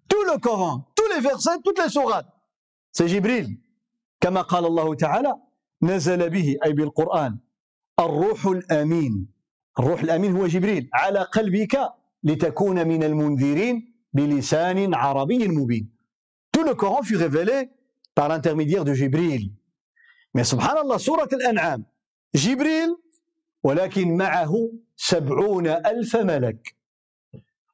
tout 0.08 0.16
le 0.22 0.38
Coran 0.38 0.82
tous 0.96 1.02
les 1.14 1.22
versets 1.22 1.60
toutes 1.64 1.80
les 1.80 1.88
sourates 1.88 2.26
c'est 2.92 3.06
جبريل 3.06 3.62
كما 4.20 4.40
قال 4.40 4.66
الله 4.66 4.94
تعالى 4.94 5.34
نزل 5.82 6.30
به 6.30 6.56
اي 6.64 6.72
بالقران 6.72 7.38
الروح 8.00 8.46
الامين 8.46 9.28
الروح 9.78 10.00
الامين 10.00 10.36
هو 10.36 10.46
جبريل 10.46 10.90
على 10.94 11.18
قلبك 11.22 11.78
لتكون 12.22 12.88
من 12.88 13.02
المنذرين 13.02 13.94
بلسان 14.12 14.94
عربي 14.94 15.48
مبين 15.48 15.90
tout 16.52 16.62
le 16.62 16.76
Coran 16.76 17.02
fut 17.02 17.14
révélé 17.16 17.68
par 18.18 18.28
l'intermédiaire 18.28 18.84
de 18.84 18.94
Jibril. 18.94 19.52
يا 20.38 20.42
سبحان 20.42 20.78
الله 20.78 20.96
سورة 20.96 21.28
الأنعام 21.32 21.84
جبريل 22.34 22.96
ولكن 23.62 24.16
معه 24.16 24.70
سبعون 24.96 25.66
ألف 25.66 26.16
ملك 26.16 26.74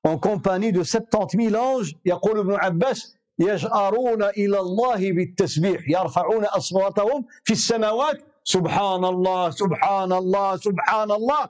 en 0.06 0.18
compagnie 0.18 0.72
de 0.72 0.82
70 0.82 1.28
000 1.50 1.56
anges, 1.56 1.94
يقول 2.04 2.38
ابن 2.38 2.54
عباس 2.54 3.16
يجأرون 3.38 4.22
إلى 4.22 4.60
الله 4.60 5.12
بالتسبيح 5.12 5.88
يرفعون 5.88 6.44
أصواتهم 6.44 7.24
في 7.44 7.52
السماوات 7.52 8.18
سبحان 8.44 9.04
الله 9.04 9.50
سبحان 9.50 10.12
الله 10.12 10.56
سبحان 10.56 11.10
الله 11.10 11.48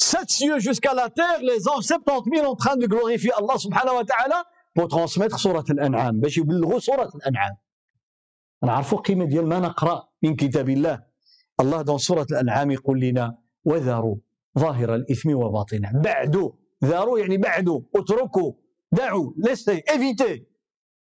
Sept 0.00 0.30
cieux 0.30 0.60
jusqu'à 0.60 0.94
la 0.94 1.10
terre, 1.10 1.40
les 1.42 1.68
anges 1.68 1.82
70 1.84 2.30
000 2.36 2.46
en 2.46 2.54
train 2.54 2.76
de 2.76 2.86
glorifier 2.86 3.32
Allah 3.36 3.58
subhanahu 3.58 3.96
wa 3.96 4.04
ta'ala 4.04 4.44
pour 4.74 4.86
transmettre 4.86 5.40
surat 5.40 5.64
al-an'am. 5.68 6.22
Surat 6.78 7.08
al-an'am. 7.24 7.56
نعرفوا 8.64 8.98
قيمة 8.98 9.24
ديال 9.24 9.46
ما 9.46 9.58
نقرأ 9.58 10.08
من 10.22 10.36
كتاب 10.36 10.68
الله. 10.68 11.02
الله 11.60 11.82
dans 11.82 11.98
سورة 11.98 12.26
الأنعام 12.30 12.70
يقول 12.70 13.00
لنا 13.00 13.38
وذروا 13.64 14.16
ظاهر 14.58 14.94
الإثم 14.94 15.34
وباطنه. 15.34 15.92
بعدوا 16.02 16.50
ذروا 16.84 17.18
يعني 17.18 17.36
بعدوا 17.36 17.80
اتركوا 17.94 18.52
دعوا 18.92 19.32
laissez 19.36 19.82
évitez 19.94 20.46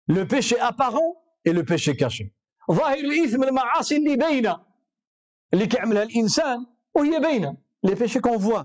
le 0.07 0.27
péché 0.27 0.59
apparent 0.59 1.15
et 1.45 1.53
le 1.53 1.63
péché 1.63 1.95
caché. 1.95 2.31
ظاهر 2.71 2.97
الإثم 2.97 3.43
المعاصي 3.43 3.97
اللي 3.97 4.15
باينة 4.15 4.59
اللي 5.53 5.67
كيعملها 5.67 6.03
الإنسان 6.03 6.65
وهي 6.95 7.19
باينة 7.19 7.57
les 7.83 7.95
péchés 7.95 8.19
qu'on 8.19 8.37
voit 8.37 8.63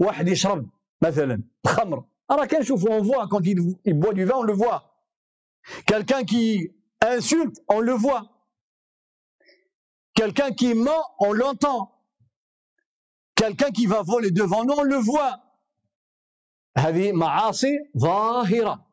واحد 0.00 0.28
يشرب 0.28 0.70
مثلا 1.02 1.42
الخمر 1.64 2.04
راه 2.30 2.44
كنشوفو 2.44 2.88
on 2.88 3.04
voit 3.04 3.24
quand 3.24 3.44
du 3.46 4.24
vin 4.24 4.34
on 4.34 4.42
le 4.42 4.52
voit. 4.52 4.82
Quelqu'un 5.86 6.24
qui 6.24 6.70
insulte 7.03 7.57
on 7.67 7.79
le 7.79 7.93
voit 7.93 8.25
quelqu'un 10.13 10.51
qui 10.51 10.73
ment 10.73 11.03
on 11.19 11.33
l'entend 11.33 11.95
quelqu'un 13.35 13.71
qui 13.71 13.85
va 13.85 14.01
voler 14.01 14.31
devant 14.31 14.65
nous 14.65 14.73
on 14.73 14.83
le 14.83 14.97
voit 14.97 15.39
هذه 16.77 17.11
معاصي 17.11 17.77
ظاهرة 17.97 18.91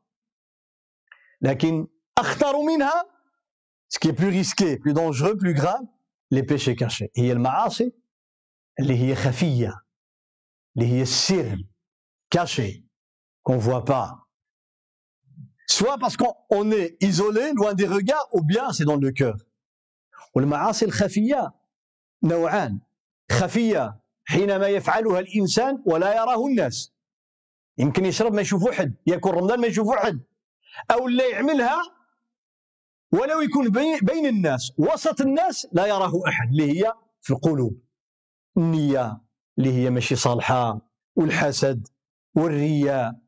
لكن 1.43 1.87
أخطر 2.19 2.63
منها 2.63 3.05
ce 3.89 3.99
qui 3.99 4.09
est 4.09 4.13
plus 4.13 4.29
risqué 4.31 4.79
plus 4.79 4.93
dangereux 4.95 5.37
plus 5.37 5.55
grave 5.55 5.85
les 6.31 6.43
péchés 6.43 6.75
cachés 6.77 7.11
هي 7.17 7.33
المعاصي 7.33 7.93
اللي 8.81 8.99
هي 8.99 9.15
خفية 9.15 9.75
اللي 10.77 10.89
هي 10.93 11.03
السر 11.03 11.57
caché 12.31 12.85
qu'on 13.43 13.59
voit 13.59 13.85
pas 13.85 14.20
soit 15.72 15.98
parce 15.98 16.18
qu'on 16.18 16.72
est 16.72 16.98
isolé 17.02 17.54
loin 17.54 17.74
des 17.74 17.88
regards 17.88 18.28
ou 18.34 18.42
bien 18.42 18.72
c'est 18.74 18.86
dans 18.86 18.98
le 18.98 19.12
cœur. 19.12 19.38
والمعاصي 20.36 20.86
الخفية 20.86 21.54
نوعان 22.24 22.80
خفية 23.32 24.00
حينما 24.26 24.68
يفعلها 24.68 25.20
الإنسان 25.20 25.84
ولا 25.86 26.16
يراه 26.16 26.48
الناس 26.48 26.94
يمكن 27.78 28.06
يشرب 28.06 28.34
ما 28.34 28.42
يشوفوا 28.42 28.72
حد 28.72 28.94
ياكل 29.08 29.32
رمضان 29.32 29.60
ما 29.60 29.68
يشوفوا 29.68 29.96
حد 29.96 30.20
أو 30.92 31.08
لا 31.08 31.28
يعملها 31.30 31.82
ولو 33.12 33.42
يكون 33.42 33.70
بين 34.02 34.26
الناس 34.26 34.72
وسط 34.78 35.22
الناس 35.22 35.68
لا 35.72 35.86
يراه 35.86 36.22
أحد 36.28 36.50
اللي 36.50 36.72
هي 36.72 36.94
في 37.22 37.34
القلوب 37.34 37.82
النية 38.58 39.22
اللي 39.58 39.74
هي 39.74 39.90
ماشي 39.90 40.16
صالحة 40.16 40.82
والحسد 41.16 41.88
والرياء 42.36 43.20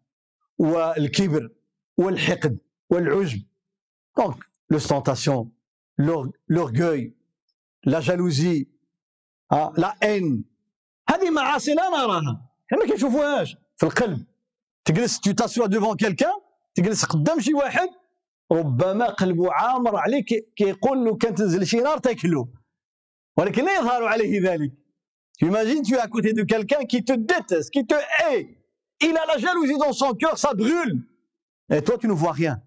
والكبر 0.58 1.49
والحقد 1.97 2.58
والعجب. 2.89 3.41
donc 4.17 4.36
le 4.36 4.39
l'ostentation 4.69 5.51
l'orgueil 6.49 7.13
la 7.86 7.99
jalousie 7.99 8.67
la 9.51 9.95
haine 10.03 10.43
هذه 11.10 11.29
معاصي 11.29 11.73
لا 11.73 11.89
نراها. 11.89 12.49
حنا 12.71 12.79
ما 12.79 12.86
كنشوفوهاش 12.88 13.58
في 13.77 13.86
القلب. 13.86 14.25
تجلس 14.86 15.19
tu 15.19 15.32
t'assois 15.32 15.67
devant 15.67 15.95
quelqu'un 15.95 16.34
تجلس 16.75 17.06
قدام 17.06 17.39
شي 17.39 17.53
واحد 17.53 17.89
ربما 18.51 19.06
قلبه 19.10 19.53
عامر 19.53 19.95
عليك 19.95 20.53
كيقول 20.56 21.06
له 21.06 21.17
كان 21.17 21.36
تنزل 21.36 21.67
شي 21.67 21.77
نار 21.77 21.97
تاكلو 21.97 22.49
ولكن 23.38 23.65
لا 23.65 23.79
يظهر 23.79 24.03
عليه 24.03 24.41
ذلك. 24.41 24.71
Imagine 25.41 25.82
tu 25.82 25.95
es 25.95 25.99
à 25.99 26.08
côté 26.08 26.32
de 26.34 26.43
quelqu'un 26.43 26.86
qui 26.86 27.03
te 27.03 27.13
déteste 27.13 27.69
qui 27.71 27.86
te 27.86 27.95
hait. 27.95 28.43
Il 29.01 29.17
a 29.17 29.25
la 29.25 29.38
jalousie 29.38 29.77
dans 29.77 29.91
son 29.91 30.13
cœur 30.13 30.38
ça 30.38 30.53
brûle. 30.53 30.95
Et 31.69 31.82
toi, 31.82 31.97
tu 31.97 32.08
ne 32.08 32.13
vois 32.13 32.34
rien. 32.34 32.62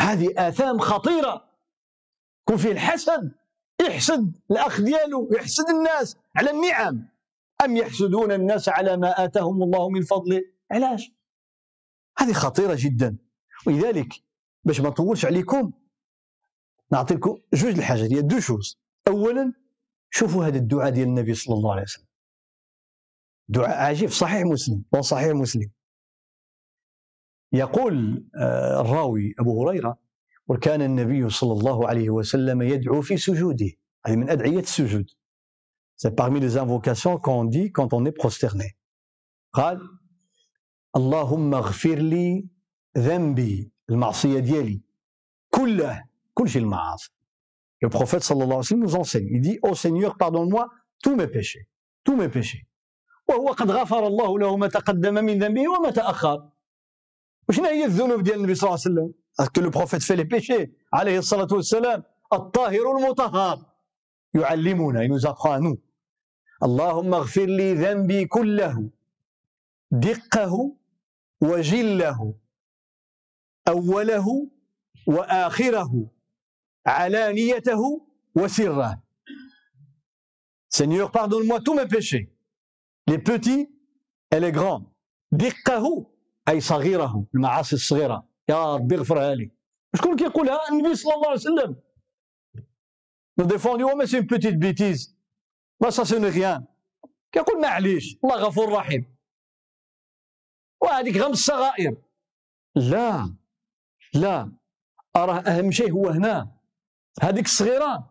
هذه 0.00 0.34
آثام 0.36 0.78
خطيرة. 0.78 1.50
كون 2.44 2.56
فيه 2.56 2.72
الحسد 2.72 3.32
يحسد 3.80 4.36
الأخ 4.50 4.80
ديالو 4.80 5.28
يحسد 5.32 5.68
الناس 5.68 6.16
على 6.36 6.50
النعم. 6.50 7.08
أم 7.64 7.76
يحسدون 7.76 8.32
الناس 8.32 8.68
على 8.68 8.96
ما 8.96 9.24
آتاهم 9.24 9.62
الله 9.62 9.88
من 9.88 10.02
فضله 10.02 10.42
علاش؟ 10.70 11.12
هذه 12.18 12.32
خطيرة 12.32 12.76
جدا. 12.78 13.16
ولذلك 13.66 14.12
باش 14.64 14.80
ما 14.80 14.88
نطولش 14.88 15.24
عليكم 15.24 15.72
نعطي 16.92 17.14
لكم 17.14 17.38
جوج 17.54 17.78
الحاجات. 17.78 18.12
هي 18.12 18.22
deux 18.22 18.40
choses. 18.40 18.78
أولا 19.08 19.52
شوفوا 20.10 20.44
هذا 20.46 20.58
الدعاء 20.58 20.90
ديال 20.90 21.08
النبي 21.08 21.34
صلى 21.34 21.54
الله 21.54 21.72
عليه 21.72 21.82
وسلم. 21.82 22.06
دعاء 23.48 23.78
عجيب 23.78 24.10
صحيح 24.10 24.42
مسلم. 24.42 24.84
وصحيح 24.92 25.28
مسلم. 25.28 25.70
يقول 27.52 28.24
آه، 28.36 28.80
الراوي 28.80 29.34
أبو 29.38 29.62
هريرة 29.62 29.98
وكان 30.48 30.82
النبي 30.82 31.28
صلى 31.28 31.52
الله 31.52 31.88
عليه 31.88 32.10
وسلم 32.10 32.62
يدعو 32.62 33.02
في 33.02 33.16
سجوده 33.16 33.70
هذه 34.06 34.16
من 34.16 34.30
أدعية 34.30 34.60
السجود 34.60 35.06
C'est 36.02 36.16
parmi 36.16 36.40
les 36.40 36.56
invocations 36.56 37.18
qu'on 37.18 37.44
dit 37.44 37.72
quand 37.72 37.92
on 37.92 38.06
est 38.06 38.12
prosterné. 38.12 38.76
قال 39.52 39.80
اللهم 40.96 41.54
اغفر 41.54 41.94
لي 41.94 42.48
ذنبي 42.98 43.72
المعصية 43.90 44.38
ديالي 44.38 44.80
كله 45.50 46.04
كل 46.34 46.48
شيء 46.48 46.62
المعاصي 46.62 47.10
Le 47.82 47.88
prophète 47.88 48.22
sallallahu 48.22 48.44
alayhi 48.44 48.56
wa 48.56 48.62
sallam 48.62 48.82
nous 48.82 48.96
enseigne. 48.96 49.28
Il 49.30 49.40
dit 49.40 49.58
Ô 49.62 49.70
oh 49.70 49.74
Seigneur, 49.74 50.16
pardonne-moi 50.18 50.68
tous 51.02 51.16
mes 51.16 51.26
péchés. 51.26 51.66
Tous 52.04 52.16
mes 52.16 52.28
péchés. 52.28 52.66
وهو 53.28 53.48
قد 53.48 53.70
غفر 53.70 54.06
الله 54.06 54.38
له 54.38 54.56
ما 54.56 54.68
تقدم 54.68 55.14
من 55.14 55.38
ذنبه 55.38 55.68
وما 55.68 55.90
تأخر. 55.90 56.49
وشنو 57.50 57.66
هي 57.66 57.84
الذنوب 57.84 58.22
ديال 58.22 58.36
النبي 58.36 58.54
صلى 58.54 58.68
الله 58.68 58.80
عليه 58.80 58.90
وسلم؟ 58.90 59.14
que 59.54 59.60
le 59.60 59.70
prophète 59.70 60.02
fait 60.02 60.70
عليه 60.92 61.18
الصلاة 61.18 61.48
والسلام 61.52 62.02
الطاهر 62.32 62.96
المطهر. 62.96 63.66
يعلمنا 64.34 65.00
il 65.00 65.76
اللهم 66.62 67.14
اغفر 67.14 67.46
لي 67.46 67.74
ذنبي 67.74 68.26
كله 68.26 68.90
دقه 69.90 70.76
وجله 71.42 72.34
أوله 73.68 74.48
وآخره 75.06 76.06
علانيته 76.86 78.06
وسره. 78.34 79.02
Seigneur, 80.68 81.10
pardonne-moi 81.10 81.60
tous 81.60 81.74
mes 81.74 81.86
péchés, 81.86 82.32
les 83.08 83.18
petits 83.18 83.68
et 84.30 84.38
les 84.38 84.52
grands. 84.52 84.84
دقه 85.32 86.06
أي 86.48 86.60
صغيره 86.60 87.24
المعاصي 87.34 87.76
الصغيرة 87.76 88.28
يا 88.48 88.74
ربي 88.74 88.94
اغفرها 88.94 89.34
لي 89.34 89.50
شكون 89.96 90.16
كيقولها 90.16 90.68
النبي 90.68 90.94
صلى 90.94 91.14
الله 91.14 91.28
عليه 91.28 91.40
وسلم 91.40 91.76
défendions, 93.46 93.96
mais 93.96 94.06
c'est 94.06 94.18
une 94.18 94.26
petite 94.26 94.58
bêtise. 94.58 95.16
ما 95.80 95.90
ce 95.90 96.14
n'est 96.14 96.28
rien. 96.28 96.64
كيقول 97.32 97.60
معليش 97.60 98.18
الله 98.24 98.36
غفور 98.36 98.72
رحيم. 98.72 99.16
وهذيك 100.82 101.16
غير 101.16 101.30
الصغائر. 101.30 101.96
لا 102.76 103.34
لا 104.14 104.52
أراه 105.16 105.40
أهم 105.40 105.70
شيء 105.70 105.92
هو 105.92 106.08
هنا 106.08 106.50
هذيك 107.22 107.46
الصغيره 107.46 108.10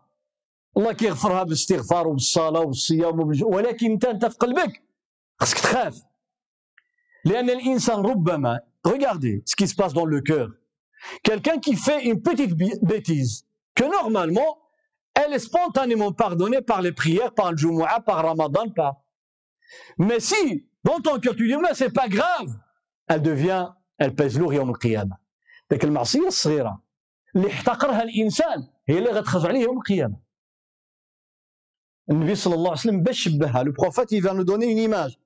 الله 0.76 0.92
كيغفرها 0.92 1.42
بالاستغفار 1.42 2.08
وبالصلاه 2.08 2.60
وبالصيام 2.60 3.20
ولكن 3.42 3.90
أنت 3.90 4.04
انت 4.04 4.26
في 4.26 4.36
قلبك 4.38 4.82
خصك 5.40 5.58
تخاف 5.58 6.02
regardez 8.83 9.43
ce 9.45 9.55
qui 9.55 9.67
se 9.67 9.75
passe 9.75 9.93
dans 9.93 10.05
le 10.05 10.21
cœur 10.21 10.49
quelqu'un 11.23 11.59
qui 11.59 11.75
fait 11.75 12.05
une 12.05 12.21
petite 12.21 12.53
bêtise 12.83 13.45
que 13.73 13.83
normalement 13.83 14.57
elle 15.13 15.33
est 15.33 15.39
spontanément 15.39 16.11
pardonnée 16.11 16.61
par 16.61 16.81
les 16.81 16.91
prières 16.91 17.33
par 17.33 17.51
le 17.51 17.57
Jumu'ah 17.57 18.01
par 18.01 18.23
Ramadan 18.25 18.69
par 18.69 19.01
mais 19.97 20.19
si 20.19 20.67
dans 20.83 20.99
ton 20.99 21.19
cœur 21.19 21.35
tu 21.35 21.47
dis 21.47 21.57
mais 21.57 21.73
c'est 21.73 21.93
pas 21.93 22.07
grave 22.07 22.49
elle 23.07 23.21
devient 23.21 23.69
elle 23.97 24.13
pèse 24.15 24.37
lourd 24.39 24.53
يوم 24.53 24.69
القيامه 24.69 25.17
ذاك 25.71 25.83
المعصيه 25.83 26.27
الصغيره 26.27 26.83
اللي 27.35 27.47
احتقرها 27.51 28.03
الانسان 28.03 28.67
هي 28.87 28.97
اللي 28.97 29.09
غتخرج 29.09 29.45
عليه 29.45 29.59
يوم 29.59 29.77
القيامه 29.77 30.17
النبي 32.09 32.35
صلى 32.35 32.55
الله 32.55 32.69
عليه 32.69 32.79
وسلم 32.79 33.03
باش 33.03 33.19
شبهها 33.19 33.63
لو 33.63 33.71
بروفيت 33.71 34.11
يفا 34.13 34.33
نو 34.33 34.43
دوني 34.43 34.65
اون 34.65 34.77
ايماج 34.77 35.17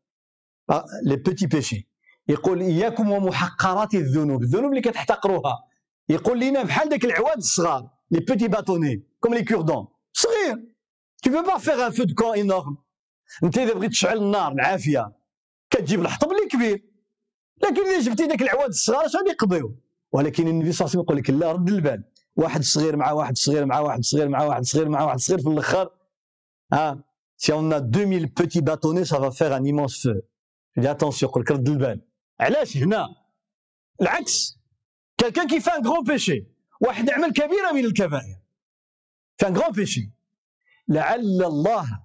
les 1.05 1.16
petits 1.16 1.46
péchés 1.46 1.88
يقول 2.29 2.61
إياكم 2.61 3.11
ومحقرات 3.11 3.94
الذنوب. 3.94 4.42
الذنوب 4.42 4.70
اللي 4.70 4.81
كتحتقروها. 4.81 5.55
يقول 6.09 6.40
لنا 6.40 6.62
بحال 6.62 6.88
داك 6.88 7.05
العواد 7.05 7.37
الصغار 7.37 7.90
les 8.11 8.20
petits 8.20 8.48
bâtonnets 8.48 9.07
comme 9.20 9.35
les 9.35 9.44
cure-dents 9.44 9.87
صغير. 10.12 10.57
Tu 11.24 11.31
peux 11.31 11.42
pas 11.42 11.59
faire 11.59 11.81
un 11.81 11.90
feu 11.90 12.07
de 12.07 12.14
camp 12.14 12.35
énorme. 12.35 12.77
أنت 13.44 13.59
إذا 13.59 13.74
بغيت 13.74 13.90
تشعل 13.90 14.18
النار 14.18 14.53
العافيه 14.53 15.12
كتجيب 15.70 16.00
الحطب 16.00 16.31
اللي 16.33 16.46
كبير. 16.46 16.85
لكن 17.62 17.83
إذا 17.87 18.00
جبتي 18.00 18.27
داك 18.27 18.42
العواد 18.42 18.68
الصغار 18.68 19.07
اش 19.07 19.16
غادي 19.16 19.31
يقضيو؟ 19.31 19.77
ولكن 20.12 20.48
النبي 20.48 20.72
صلى 20.72 20.87
الله 20.87 20.94
عليه 20.94 21.00
وسلم 21.00 21.00
يقول 21.00 21.16
لك 21.16 21.31
لا 21.31 21.53
رد 21.53 21.68
البال. 21.68 22.05
واحد 22.37 22.62
صغير 22.62 22.96
مع 22.96 23.12
واحد 23.12 23.37
صغير 23.37 23.66
مع 23.66 23.79
واحد 23.81 24.03
صغير 24.05 24.29
مع 24.29 24.44
واحد 24.44 24.62
صغير 24.62 24.88
مع 24.88 25.05
واحد 25.05 25.18
صغير 25.18 25.40
في 25.40 25.48
الأخر. 25.48 25.90
si 27.37 27.53
on 27.53 27.70
a 27.70 27.81
2000 27.81 28.29
petits 28.29 28.62
bâtonnets, 28.62 29.05
ça 29.05 29.18
va 29.18 29.31
faire 29.31 29.53
un 29.53 29.64
immense 29.64 29.96
feu. 30.03 30.22
Je 30.76 30.80
dis 30.80 30.88
attention, 30.88 31.28
قول 31.28 31.44
كرد 31.44 31.68
البال. 31.68 32.00
علاش 32.40 32.76
هنا؟ 32.76 33.08
العكس 34.00 34.58
qui 35.22 35.60
fait 35.60 35.70
un 35.70 35.80
grand 35.80 36.04
péché 36.04 36.46
واحد 36.80 37.10
عمل 37.10 37.32
كبيرة 37.32 37.72
من 37.72 37.84
الكبائر 37.84 38.37
un 39.44 39.52
grand 39.52 39.72
péché 39.72 40.10
لعل 40.88 41.42
الله 41.44 42.00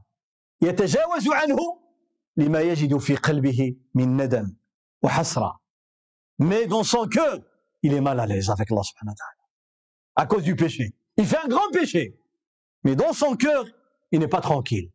يتجاوز 0.62 1.28
عنه 1.28 1.58
لما 2.38 2.62
يجد 2.62 2.98
في 2.98 3.16
قلبه 3.16 3.76
من 3.96 4.22
ندم 4.24 4.56
وحسرة 5.04 5.60
mais 6.42 6.68
dans 6.68 6.84
son 6.84 7.08
cœur 7.08 7.40
il 7.84 7.94
est 7.94 8.02
mal 8.02 8.20
à 8.20 8.26
l'aise 8.26 8.50
avec 8.50 8.72
Allah 8.72 8.84
subhanahu 8.84 9.14
wa 9.14 9.20
ta'ala 9.22 9.44
à 10.16 10.26
cause 10.26 10.44
du 10.44 10.56
péché 10.56 10.94
il 11.18 11.26
fait 11.26 11.38
un 11.38 11.48
grand 11.48 11.70
péché 11.74 12.20
mais 12.84 12.96
dans 12.96 13.14
son 13.14 13.36
cœur 13.36 13.66
il 14.12 14.20
n'est 14.20 14.28
pas 14.38 14.42
tranquille 14.42 14.92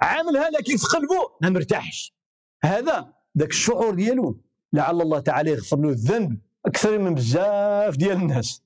عاملها 0.00 0.50
لكن 0.50 0.76
في 0.76 0.86
قلبه 0.86 1.36
ما 1.42 1.50
مرتاحش 1.50 2.15
هذا 2.64 3.12
ذاك 3.38 3.50
الشعور 3.50 3.94
ديالو 3.94 4.40
لعل 4.72 5.00
الله 5.00 5.18
تعالى 5.20 5.50
يغفر 5.50 5.76
له 5.76 5.88
الذنب 5.88 6.38
أكثر 6.66 6.98
من 6.98 7.14
بزاف 7.14 7.96
ديال 7.96 8.16
الناس. 8.16 8.62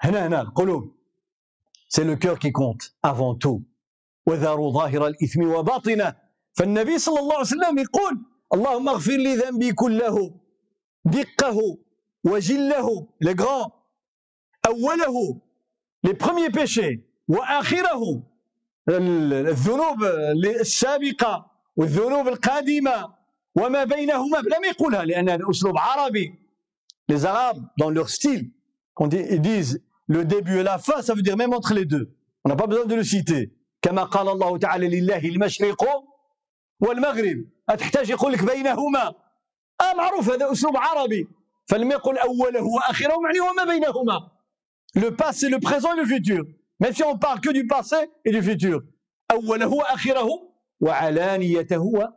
هنا 0.00 0.26
هنا 0.26 0.40
القلوب 0.40 0.96
c'est 1.88 2.04
le 2.04 2.18
cœur 2.18 2.38
qui 2.38 2.50
compte 2.50 2.82
avant 3.04 3.38
tout 3.38 3.60
وذروا 4.26 4.72
ظاهر 4.72 5.06
الإثم 5.06 5.42
وباطنه. 5.42 6.14
فالنبي 6.54 6.98
صلى 6.98 7.18
الله 7.18 7.34
عليه 7.34 7.46
وسلم 7.46 7.78
يقول 7.78 8.24
اللهم 8.54 8.88
اغفر 8.88 9.12
لي 9.12 9.36
ذنبي 9.36 9.72
كله 9.72 10.34
دقه 11.04 11.78
وجله 12.24 13.08
les 13.20 13.32
grands 13.32 13.70
أوله 14.66 15.40
لي 16.04 16.12
بروميي 16.12 16.48
بيشي 16.48 17.00
وآخره 17.28 18.22
الذنوب 18.88 20.04
السابقة. 20.44 21.47
والذنوب 21.78 22.28
القادمة 22.28 23.14
وما 23.54 23.84
بينهما 23.84 24.36
لم 24.36 24.64
يقولها 24.64 25.04
لأن 25.04 25.28
هذا 25.28 25.44
أسلوب 25.50 25.78
عربي. 25.78 26.34
Les 27.08 27.24
arabes 27.24 27.62
dans 27.78 27.90
leur 27.90 28.10
style 28.10 28.50
quand 28.94 29.12
ils 29.14 29.40
disent 29.40 29.80
le 30.06 30.24
début 30.24 30.58
et 30.58 30.62
la 30.62 30.78
fin 30.78 31.00
ça 31.02 31.14
veut 31.14 31.22
dire 31.22 31.36
même 31.36 31.54
entre 31.54 31.72
les 31.74 31.84
deux. 31.84 32.14
On 32.44 32.48
n'a 32.48 32.56
pas 32.56 32.66
besoin 32.66 32.84
de 32.84 32.94
le 32.94 33.04
citer. 33.04 33.50
كما 33.82 34.04
قال 34.04 34.28
الله 34.28 34.58
تعالى 34.58 34.88
لله 34.88 35.18
المشرق 35.18 35.84
والمغرب. 36.80 37.44
تحتاج 37.78 38.10
يقول 38.10 38.32
لك 38.32 38.44
بينهما؟ 38.44 39.14
آه 39.80 39.94
معروف 39.96 40.30
هذا 40.30 40.52
أسلوب 40.52 40.76
عربي. 40.76 41.28
فلم 41.66 41.90
يقل 41.90 42.18
أوله 42.18 42.64
وأخره 42.64 43.20
معني 43.20 43.40
وما 43.40 43.64
بينهما؟ 43.64 44.30
Le 44.96 45.10
passé 45.14 45.48
le 45.48 45.60
présent 45.60 45.94
et 45.94 46.00
le 46.00 46.06
futur. 46.06 46.44
Même 46.80 46.92
si 46.92 47.04
on 47.04 47.18
parle 47.18 47.40
que 47.40 47.50
du 47.50 47.66
passé 47.66 48.10
et 48.24 48.32
du 48.32 48.42
futur. 48.42 48.82
أوله 49.30 49.68
وآخره 49.68 50.47
وعلانيته 50.80 52.12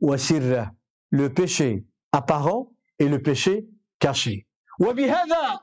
وسره. 0.00 0.76
لو 1.12 1.28
péché 1.28 1.82
ابارون 2.14 2.74
اي 3.00 3.08
لو 3.08 3.18
péché 3.18 3.64
كاشي 4.00 4.48
وبهذا 4.80 5.60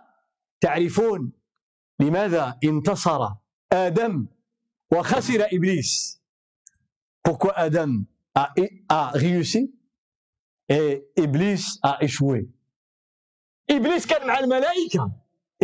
تعرفون 0.62 1.34
لماذا 2.00 2.60
انتصر 2.64 3.30
آدم 3.74 4.28
وخسر 4.94 5.48
إبليس؟ 5.54 6.22
Pourquoi 7.28 7.52
آدم 7.60 8.06
ا 8.92 9.12
ريوسي 9.16 9.74
اي 10.72 11.12
إبليس 11.20 11.80
ا 11.86 12.06
échoué? 12.06 12.46
إبليس 13.70 14.08
كان 14.08 14.28
مع 14.28 14.40
الملائكة. 14.40 15.12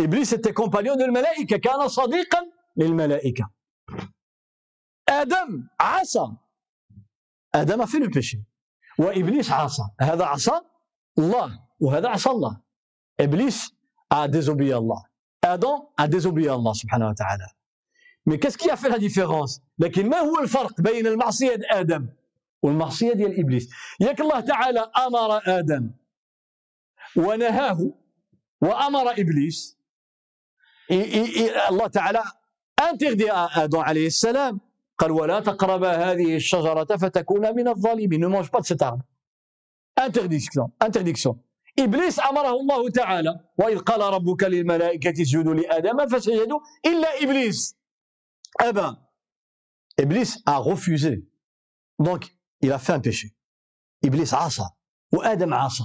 إبليس 0.00 0.34
était 0.34 0.52
compagnon 0.52 0.96
de 0.96 1.02
الملائكة. 1.02 1.56
كان 1.56 1.88
صديقا 1.88 2.38
للملائكة. 2.76 3.50
آدم 5.08 5.68
عصى. 5.80 6.26
آدم 7.54 7.86
في 7.86 7.98
لو 7.98 8.08
بيشي 8.08 8.42
وإبليس 8.98 9.50
عصى. 9.50 9.82
هذا 10.00 10.24
عصى 10.24 10.60
الله 11.18 11.60
وهذا 11.80 12.08
عصى 12.08 12.30
الله. 12.30 12.60
إبليس 13.20 13.72
à 14.10 14.26
Allah. 14.72 15.02
Adam 15.42 15.90
a 15.96 16.08
désobéi 16.08 16.48
à 16.48 16.54
Allah 16.54 16.72
سبحانه 16.74 17.08
وتعالى. 17.08 17.46
Mais 18.26 18.38
qu'est-ce 18.38 18.58
qui 18.58 18.70
a 18.70 18.76
différence? 18.98 19.60
لكن 19.78 20.08
ما 20.08 20.18
هو 20.18 20.40
الفرق 20.40 20.80
بين 20.80 21.06
المعصية 21.06 21.54
ديال 21.54 21.72
آدم 21.72 22.08
والمعصية 22.62 23.12
ديال 23.12 23.40
إبليس؟ 23.40 23.70
ياك 24.00 24.20
الله 24.20 24.40
تعالى 24.40 24.80
أمر 25.06 25.58
آدم 25.58 25.90
ونهاه 27.16 27.92
وأمر 28.60 29.10
إبليس. 29.10 29.78
الله 31.70 31.86
تعالى 31.86 32.22
à 33.30 33.46
Adam 33.64 33.78
عليه 33.78 34.06
السلام. 34.06 34.60
قال 34.98 35.10
ولا 35.10 35.40
تقرب 35.40 35.84
هذه 35.84 36.36
الشجرة 36.36 36.96
فتكون 36.96 37.56
من 37.56 37.68
الظالمين. 37.68 38.20
Ne 38.20 38.26
mange 38.28 38.50
pas 38.50 38.60
de 38.60 38.66
cet 38.66 38.82
interdiction. 39.98 40.72
Interdiction. 40.80 41.36
إبليس 41.78 42.20
أمره 42.20 42.50
الله 42.60 42.90
تعالى 42.90 43.40
وإذ 43.58 43.78
قال 43.78 44.00
ربك 44.00 44.42
للملائكة 44.42 45.22
اسجدوا 45.22 45.54
لآدم 45.54 46.06
فسجدوا 46.06 46.60
إلا 46.86 47.22
إبليس 47.22 47.76
أبى 48.60 48.96
إبليس 50.00 50.42
a 50.46 50.58
refusé. 50.58 51.24
Donc 51.98 52.36
il 52.60 52.72
a 52.72 52.78
fait 52.78 52.92
un 52.92 53.00
péché. 53.00 53.34
إبليس 54.04 54.34
عصى 54.34 54.68
وآدم 55.12 55.54
عصى 55.54 55.84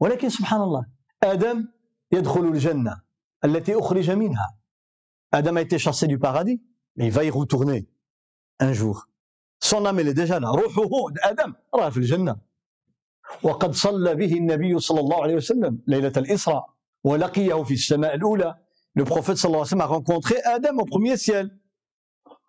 ولكن 0.00 0.28
سبحان 0.28 0.60
الله 0.60 0.86
آدم 1.22 1.68
يدخل 2.12 2.40
الجنة 2.40 3.02
التي 3.44 3.78
أخرج 3.78 4.10
منها 4.10 4.58
آدم 5.34 5.58
a 5.58 5.62
été 5.62 5.78
chassé 5.78 6.06
du 6.06 6.18
paradis 6.18 6.60
mais 6.96 7.06
il 7.06 7.12
va 7.12 7.24
y 7.24 7.30
retourner. 7.30 7.86
un 8.62 8.72
jour 8.72 9.06
son 9.60 9.86
âme 9.86 9.98
elle 9.98 10.12
est 10.12 10.23
déjà 10.23 10.38
روحه 10.38 10.82
آدم 11.22 11.54
راه 11.74 11.90
في 11.90 11.96
الجنه 11.96 12.36
وقد 13.42 13.74
صلى 13.74 14.14
به 14.14 14.32
النبي 14.32 14.78
صلى 14.78 15.00
الله 15.00 15.22
عليه 15.22 15.34
وسلم 15.34 15.82
ليلة 15.86 16.12
الإسراء 16.16 16.66
ولقيه 17.04 17.62
في 17.62 17.74
السماء 17.74 18.14
الأولى. 18.14 18.58
le 18.96 19.04
prophète 19.04 19.36
صلى 19.36 19.48
الله 19.48 19.58
عليه 19.58 19.66
وسلم 19.66 19.82
rencontrait 19.82 20.38
آدم 20.38 20.78
au 20.78 20.84
premier 20.84 21.16
ciel 21.16 21.60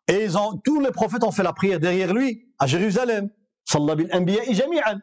et 0.09 0.29
ils 0.29 0.45
ont 0.45 0.61
tous 0.61 0.81
les 0.81 0.89
prophètes 0.91 1.23
ont 1.23 1.31
fait 1.31 1.43
la 1.43 1.51
prière 1.51 1.77
derrière 1.77 2.13
lui 2.13 2.53
à 2.61 2.65
Jérusalem 2.65 3.29
صلى 3.65 3.95
بالأنبياء 3.95 4.53
جميعا. 4.53 5.01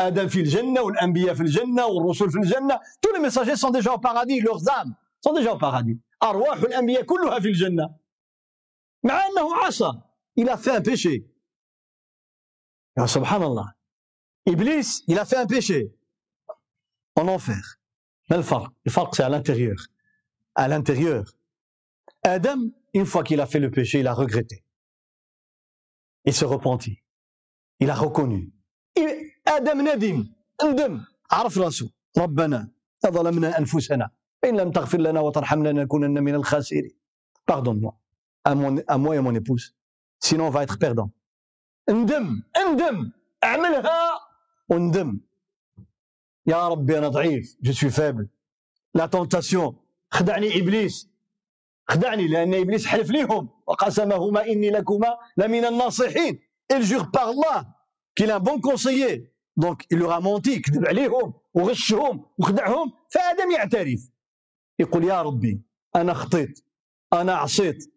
آدم 0.00 0.28
في 0.28 0.40
الجنة 0.40 0.80
والأنبياء 0.80 1.34
في 1.34 1.40
الجنة 1.40 1.86
والرسل 1.86 2.30
في 2.30 2.38
الجنة. 2.38 2.80
tous 3.02 3.10
les 3.12 3.18
messagers 3.18 3.56
sont 3.56 3.72
déjà 3.72 3.90
au 3.90 3.96
paradis 3.96 4.40
leurs 4.40 4.58
âmes 4.58 4.94
sont 5.20 5.34
déjà 5.34 5.50
au 5.50 5.56
paradis 5.56 6.00
أرواح 6.22 6.58
الأنبياء 6.58 7.02
كلها 7.02 7.40
في 7.40 7.48
الجنة. 7.48 7.94
مع 9.04 9.26
أنه 9.26 9.56
عصى 9.56 9.92
il 10.35 10.49
a 10.49 10.57
fait 10.57 10.71
un 10.71 10.81
péché. 10.81 11.25
Ya 12.97 13.07
subhanallah. 13.07 13.75
Iblis, 14.45 15.03
il 15.07 15.17
a 15.19 15.25
fait 15.25 15.37
un 15.37 15.45
péché 15.47 15.93
en 17.15 17.27
enfer. 17.27 17.79
Mais 18.29 18.37
le 18.37 18.43
farq, 18.43 18.73
le 18.85 18.91
farq 18.91 19.15
c'est 19.15 19.23
à 19.23 19.29
l'intérieur. 19.29 19.77
À 20.55 20.67
l'intérieur. 20.67 21.25
Adam, 22.23 22.69
une 22.93 23.05
fois 23.05 23.23
qu'il 23.23 23.39
a 23.41 23.45
fait 23.45 23.59
le 23.59 23.71
péché, 23.71 23.99
il 23.99 24.07
a 24.07 24.13
regretté. 24.13 24.63
Il 26.25 26.33
se 26.33 26.45
repentit. 26.45 27.01
Il 27.79 27.89
a 27.89 27.95
reconnu. 27.95 28.51
Adam 29.45 29.81
nadim, 29.83 30.25
ندم 30.63 31.05
عرف 31.31 31.57
راسه 31.57 31.89
ربنا 32.17 32.69
ظلمنا 33.07 33.57
انفسنا 33.57 34.09
ان 34.45 34.57
لم 34.57 34.71
تغفر 34.71 34.97
لنا 34.97 35.19
وترحمنا 35.19 35.69
لنكونن 35.69 36.23
من 36.23 36.35
الخاسرين 36.35 36.91
pardonne-moi 37.51 37.93
à, 38.45 38.55
mon, 38.55 38.77
à 38.87 38.97
moi 38.97 39.15
et 39.15 39.17
à 39.17 39.21
mon 39.21 39.35
épouse 39.35 39.75
va 40.50 40.62
être 40.62 40.78
perdant. 40.78 41.10
اندم 41.88 42.42
اندم 42.56 43.12
اعملها 43.44 44.20
وندم 44.68 45.20
يا 46.46 46.68
ربي 46.68 46.98
أنا 46.98 47.08
ضعيف 47.08 47.56
je 47.62 47.72
suis 47.72 47.90
faible 47.90 48.28
la 48.94 49.06
tentation 49.06 49.76
خدعني 50.10 50.60
ابليس 50.60 51.08
خدعني 51.88 52.28
لأن 52.28 52.54
ابليس 52.54 52.86
حلف 52.86 53.10
ليهم 53.10 53.48
وقسمهما 53.66 54.44
اني 54.46 54.70
لكما 54.70 55.16
لمن 55.36 55.64
الناصحين 55.64 56.40
il 56.72 56.82
jure 56.82 57.10
par 57.10 57.28
Allah 57.28 57.66
qu'il 58.16 58.28
est 58.28 58.32
un 58.32 58.40
bon 58.40 58.60
conseiller. 58.60 59.32
Donc 59.56 59.84
il 59.90 59.98
leur 59.98 60.12
a 60.12 60.20
menti 60.20 60.60
كذب 60.60 60.86
عليهم 60.86 61.34
وغشهم 61.54 62.24
وخدعهم 62.38 62.92
فادم 63.10 63.50
يعترف 63.50 64.10
يقول 64.78 65.04
يا 65.04 65.22
ربي 65.22 65.62
أنا 65.96 66.14
خطيت 66.14 66.64
أنا 67.12 67.34
عصيت 67.34 67.92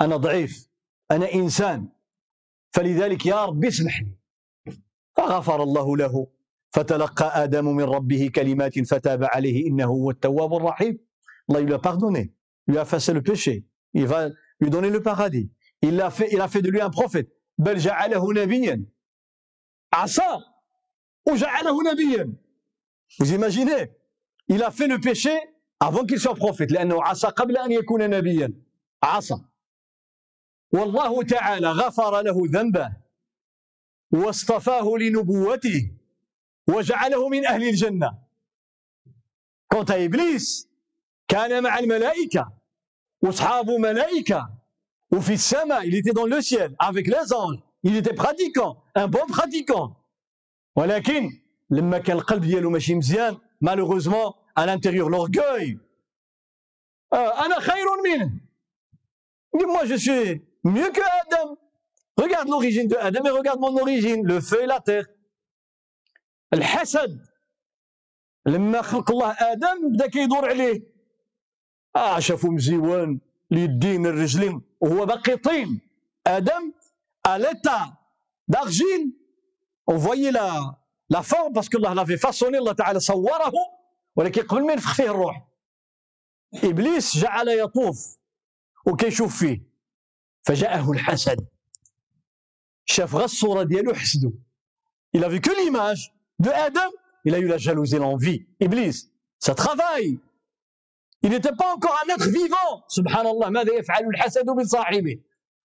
أنا 0.00 0.16
ضعيف 0.16 0.68
أنا 1.12 1.32
إنسان. 1.34 1.88
فلذلك 2.74 3.26
يا 3.26 3.44
رب 3.44 3.64
اسمح 3.64 4.00
لي. 4.00 4.16
فغفر 5.16 5.62
الله 5.62 5.96
له. 5.96 6.26
فتلقى 6.70 7.44
آدم 7.44 7.76
من 7.76 7.84
ربه 7.84 8.30
كلمات 8.34 8.78
فتاب 8.78 9.24
عليه 9.24 9.66
إنه 9.66 9.86
هو 9.86 10.10
التواب 10.10 10.54
الرحيم. 10.54 10.98
الله 11.50 11.60
يلا 11.60 11.78
pardonné. 11.78 12.34
Lui 12.66 12.78
a 12.78 12.84
fait 12.84 13.12
le 13.12 13.22
péché. 13.22 13.64
Il 13.94 14.06
va 14.06 14.30
lui 14.60 14.70
donner 14.70 14.90
le 14.90 15.02
paradis. 15.02 15.50
Il 15.82 16.00
a 16.00 16.10
fait 16.10 16.28
il 16.32 16.40
a 16.40 16.48
fait 16.48 16.62
de 16.62 16.70
lui 16.70 16.80
un 16.80 16.90
بل 17.58 17.78
جعله 17.78 18.32
نبيا 18.32 18.84
عصى 19.92 20.38
وجعله 21.28 21.92
نبيا 21.92 22.34
vous 23.20 23.32
imaginez? 23.34 23.90
Il 24.48 24.62
a 24.62 24.70
fait 24.70 24.86
le 24.86 24.98
péché 24.98 25.36
avant 25.80 26.04
qu'il 26.06 26.18
soit 26.18 26.34
لأنه 26.70 27.02
عصى 27.02 27.26
قبل 27.26 27.56
أن 27.58 27.72
يكون 27.72 28.10
نبيا. 28.10 28.52
عصى. 29.02 29.34
والله 30.72 31.22
تعالى 31.22 31.70
غفر 31.70 32.22
له 32.22 32.36
ذنبه 32.46 32.96
واصطفاه 34.12 34.84
لنبوته 35.00 35.90
وجعله 36.68 37.28
من 37.28 37.46
أهل 37.46 37.62
الجنة. 37.68 38.18
كونت 39.72 39.90
إبليس 39.90 40.68
كان 41.28 41.62
مع 41.62 41.78
الملائكة 41.78 42.52
وصحاب 43.22 43.70
ملائكة 43.70 44.50
وفي 45.12 45.32
السماء 45.32 45.84
il 45.86 45.94
était 45.94 46.12
dans 46.12 46.26
le 46.26 46.40
ciel 46.40 46.74
avec 46.78 47.06
les 47.06 47.32
anges. 47.32 47.58
Il 47.84 47.96
était 47.96 48.14
pratiquant 48.14 48.82
un 48.94 49.08
bon 49.08 49.26
pratiquant. 49.26 49.96
ولكن 50.76 51.30
لما 51.70 51.98
كان 51.98 52.16
القلب 52.16 52.42
ديالو 52.44 52.70
ماشي 52.70 52.94
مزيان 52.94 53.38
malheureusement 53.64 54.34
à 54.56 54.66
l'intérieur 54.66 55.08
l'orgueil. 55.10 55.78
euh, 57.14 57.44
أنا 57.44 57.60
خير 57.60 57.86
منه. 58.04 58.32
Moi 59.54 59.84
je 59.86 59.94
suis 59.94 60.42
mieux 60.64 60.90
que 60.90 61.00
Adam. 61.22 61.56
Regarde 62.16 62.48
l'origine 62.48 62.88
de 62.88 62.96
Adam 62.96 63.24
et 63.24 63.30
regarde 63.30 63.60
mon 63.60 63.76
origine 63.80 64.26
le 64.26 64.40
feu 64.40 64.62
et 64.62 64.66
la 64.66 64.80
terre. 64.80 65.06
الحسد 66.52 67.20
لما 68.46 68.82
خلق 68.82 69.10
الله 69.10 69.36
آدم 69.40 69.92
بدا 69.92 70.06
كيدور 70.06 70.48
عليه 70.48 70.82
آه 71.96 72.18
شافو 72.18 72.50
مزيوان 72.50 73.20
اليدين 73.52 74.06
الرجلين 74.06 74.62
وهو 74.80 75.06
باقي 75.06 75.36
طين 75.36 75.80
آدم 76.26 76.72
اليتا 77.26 77.96
دارجيل 78.48 79.12
on 79.90 79.96
voyait 79.96 80.30
la 80.30 80.76
la 81.08 81.22
forme 81.22 81.52
parce 81.54 81.68
que 81.68 81.76
الله 81.76 81.94
l'avait 81.94 82.18
façonné 82.18 82.74
تعالى 82.74 83.00
صوره 83.00 83.52
ولكن 84.16 84.42
قبل 84.42 84.66
ما 84.66 84.72
ينفخ 84.72 84.94
فيه 84.94 85.10
الروح 85.10 85.48
ابليس 86.64 87.16
جعل 87.16 87.48
يطوف 87.48 88.18
وكيشوف 88.86 89.38
فيه 89.38 89.71
فجاءه 90.42 90.92
الحسد. 90.92 91.46
شاف 92.84 93.14
غير 93.14 93.24
الصورة 93.24 93.62
ديالو 93.62 93.94
حسدو. 93.94 94.32
Il 95.16 95.24
a 95.24 95.28
vu 95.28 95.40
que 95.40 95.50
l'image 95.50 96.12
de 96.38 96.50
Adam. 96.50 96.90
Il 97.24 97.34
a 97.34 97.38
eu 97.38 97.46
la 97.46 97.58
jalousie 97.58 97.98
l'envie. 97.98 98.46
ابليس 98.62 99.12
ça 99.38 99.54
travaille. 99.54 100.18
Il 101.24 101.30
n'était 101.30 101.56
pas 101.56 101.72
encore 101.74 101.96
un 102.04 102.08
être 102.14 102.28
vivant. 102.28 102.84
سبحان 102.88 103.26
الله 103.26 103.48
ماذا 103.48 103.72
يفعل 103.72 104.04
الحسد 104.06 104.46
بصاحبه؟ 104.46 105.20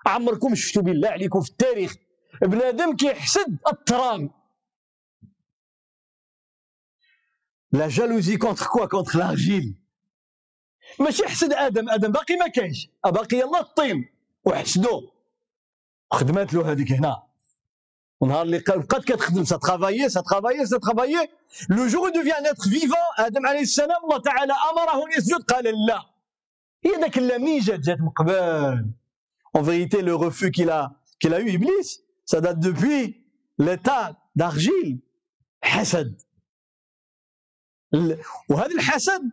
عمركم 0.05 0.55
شفتوا 0.55 0.82
بالله 0.82 1.09
عليكم 1.09 1.41
في 1.41 1.49
التاريخ؟ 1.49 1.95
بنادم 2.41 2.95
كيحسد 2.95 3.57
التراب 3.67 4.30
la 7.71 7.88
jalousie 7.88 8.38
contre 8.38 8.65
quoi 8.65 8.86
contre 8.86 9.19
l'argile 9.19 9.75
ماشي 10.99 11.28
حسد 11.28 11.53
آدم. 11.53 11.89
آدم 11.89 12.11
باقي 12.11 12.36
ما 12.36 12.47
كاينش. 12.47 12.89
باقي 13.05 13.38
يلا 13.38 13.59
الطين. 13.59 14.16
وحسدو 14.47 15.09
خدمات 16.11 16.53
له 16.53 16.71
هذيك 16.71 16.91
هنا. 16.91 17.23
ونهار 18.21 18.41
اللي 18.41 18.59
بقات 18.67 19.03
كتخدم 19.03 19.43
ça 19.43 19.57
travaillait 19.57 20.09
ça 20.09 20.21
travaillait 20.21 20.65
ça 20.65 20.78
travaillait. 20.78 21.30
le 21.69 21.88
jour 21.88 22.09
devient 22.09 22.45
un 22.45 22.53
vivant 22.55 22.97
آدم 23.17 23.47
عليه 23.47 23.59
السلام 23.61 24.03
الله 24.03 24.21
تعالى 24.21 24.53
امره 24.53 25.05
ان 25.05 25.11
يسجد 25.17 25.41
قال 25.43 25.63
لا 25.87 26.01
هي 26.85 26.91
ذاك 27.01 27.17
la 27.17 27.38
haine 27.38 27.59
جات 27.59 27.79
جات 27.79 27.99
من 27.99 28.09
قبل 28.09 28.33
en 29.55 29.63
vérité 29.63 30.01
le 30.01 30.23
refus 30.23 30.49
qu'il 30.49 30.69
a 30.69 30.91
qu'il 31.19 31.34
a 31.34 31.38
eu 31.38 31.55
ابليس 31.55 32.01
ça 32.25 32.39
date 32.39 32.55
depuis 32.55 33.23
l'état 33.59 34.15
d'argile 34.36 34.99
حسد 35.61 36.21
وهذا 38.49 38.71
الحسد 38.75 39.23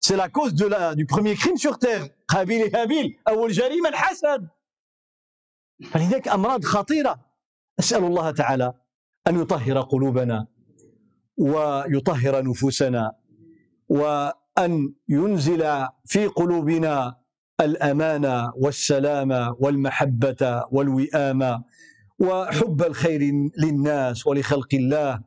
c'est 0.00 0.16
la 0.16 0.26
cause 0.26 0.52
de 0.52 0.68
la 0.68 0.92
de 0.92 1.04
première 1.10 1.36
crime 1.36 1.56
sur 1.56 1.74
terre 1.74 2.12
قابيل 2.28 2.76
هابيل 2.76 3.18
اول 3.28 3.52
جريمه 3.52 3.88
الحسد 3.88 4.48
فلذلك 5.90 6.28
أمراض 6.28 6.64
خطيرة. 6.64 7.20
أسأل 7.78 8.04
الله 8.04 8.30
تعالى 8.30 8.72
أن 9.26 9.40
يطهر 9.40 9.80
قلوبنا 9.80 10.46
ويطهر 11.38 12.44
نفوسنا 12.44 13.12
وأن 13.88 14.94
ينزل 15.08 15.86
في 16.04 16.26
قلوبنا 16.26 17.16
الأمان 17.60 18.50
والسلام 18.56 19.54
والمحبة 19.60 20.64
والوئام 20.70 21.62
وحب 22.18 22.82
الخير 22.82 23.20
للناس 23.58 24.26
ولخلق 24.26 24.68
الله 24.74 25.20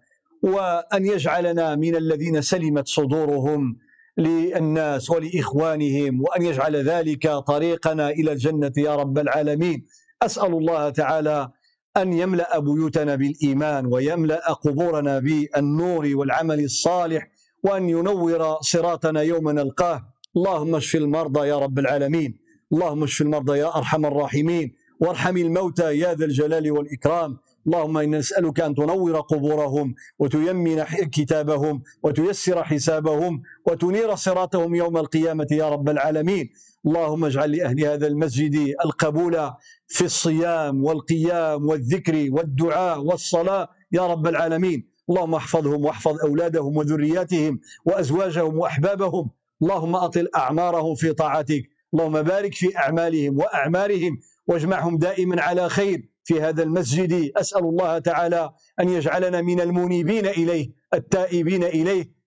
وأن 0.43 1.05
يجعلنا 1.05 1.75
من 1.75 1.95
الذين 1.95 2.41
سلمت 2.41 2.87
صدورهم 2.87 3.77
للناس 4.17 5.09
ولإخوانهم 5.09 6.21
وأن 6.21 6.41
يجعل 6.41 6.75
ذلك 6.75 7.27
طريقنا 7.27 8.09
إلى 8.09 8.31
الجنة 8.31 8.71
يا 8.77 8.95
رب 8.95 9.17
العالمين. 9.17 9.85
أسأل 10.21 10.53
الله 10.53 10.89
تعالى 10.89 11.51
أن 11.97 12.13
يملأ 12.13 12.59
بيوتنا 12.59 13.15
بالإيمان 13.15 13.85
ويملأ 13.85 14.53
قبورنا 14.53 15.19
بالنور 15.19 16.11
والعمل 16.15 16.63
الصالح 16.63 17.27
وأن 17.63 17.89
ينور 17.89 18.57
صراطنا 18.61 19.21
يوم 19.21 19.49
نلقاه. 19.49 20.01
اللهم 20.37 20.75
اشف 20.75 20.95
المرضى 20.95 21.47
يا 21.47 21.57
رب 21.59 21.79
العالمين. 21.79 22.39
اللهم 22.73 23.03
اشف 23.03 23.21
المرضى 23.21 23.57
يا 23.57 23.77
أرحم 23.77 24.05
الراحمين. 24.05 24.75
وارحم 24.99 25.37
الموتى 25.37 25.97
يا 25.99 26.13
ذا 26.13 26.25
الجلال 26.25 26.71
والإكرام. 26.71 27.37
اللهم 27.67 27.97
أنا 27.97 28.17
نسالك 28.17 28.59
أن 28.59 28.75
تنور 28.75 29.19
قبورهم 29.19 29.95
وتيمن 30.19 30.83
كتابهم 31.11 31.81
وتيسر 32.03 32.63
حسابهم 32.63 33.41
وتنير 33.67 34.15
صراطهم 34.15 34.75
يوم 34.75 34.97
القيامة 34.97 35.47
يا 35.51 35.69
رب 35.69 35.89
العالمين. 35.89 36.49
اللهم 36.85 37.25
اجعل 37.25 37.51
لأهل 37.51 37.85
هذا 37.85 38.07
المسجد 38.07 38.75
القبول 38.85 39.51
في 39.87 40.05
الصيام 40.05 40.83
والقيام 40.83 41.67
والذكر 41.67 42.27
والدعاء 42.31 42.99
والصلاة 42.99 43.69
يا 43.91 44.07
رب 44.07 44.27
العالمين. 44.27 44.87
اللهم 45.09 45.35
احفظهم 45.35 45.85
واحفظ 45.85 46.19
أولادهم 46.19 46.77
وذرياتهم 46.77 47.59
وأزواجهم 47.85 48.57
وأحبابهم. 48.57 49.29
اللهم 49.61 49.95
أطل 49.95 50.27
أعمارهم 50.35 50.95
في 50.95 51.13
طاعتك. 51.13 51.63
اللهم 51.93 52.21
بارك 52.21 52.53
في 52.53 52.77
أعمالهم 52.77 53.37
وأعمارهم 53.37 54.19
واجمعهم 54.47 54.97
دائما 54.97 55.41
على 55.41 55.69
خير. 55.69 56.10
في 56.31 56.41
هذا 56.41 56.63
المسجد. 56.63 57.31
أسأل 57.37 57.63
الله 57.63 57.99
تعالى 57.99 58.51
أن 58.79 58.89
يجعلنا 58.89 59.41
من 59.41 59.61
المنيبين 59.61 60.25
إليه 60.25 60.71
التائبين 60.93 61.63
إليه. 61.63 62.21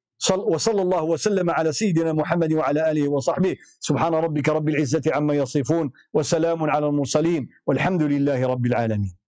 وصلى 0.53 0.83
الله 0.83 1.03
وسلم 1.03 1.51
على 1.51 1.73
سيدنا 1.73 2.13
محمد 2.13 2.53
وعلى 2.53 2.91
آله 2.91 3.09
وصحبه. 3.09 3.57
سبحان 3.81 4.15
ربك 4.15 4.49
رب 4.49 4.69
العزة 4.69 5.03
عما 5.07 5.35
يصفون 5.35 5.91
وسلام 6.15 6.71
على 6.71 6.87
المرسلين 6.87 7.49
والحمد 7.67 8.03
لله 8.03 8.47
رب 8.47 8.67
العالمين. 8.67 9.24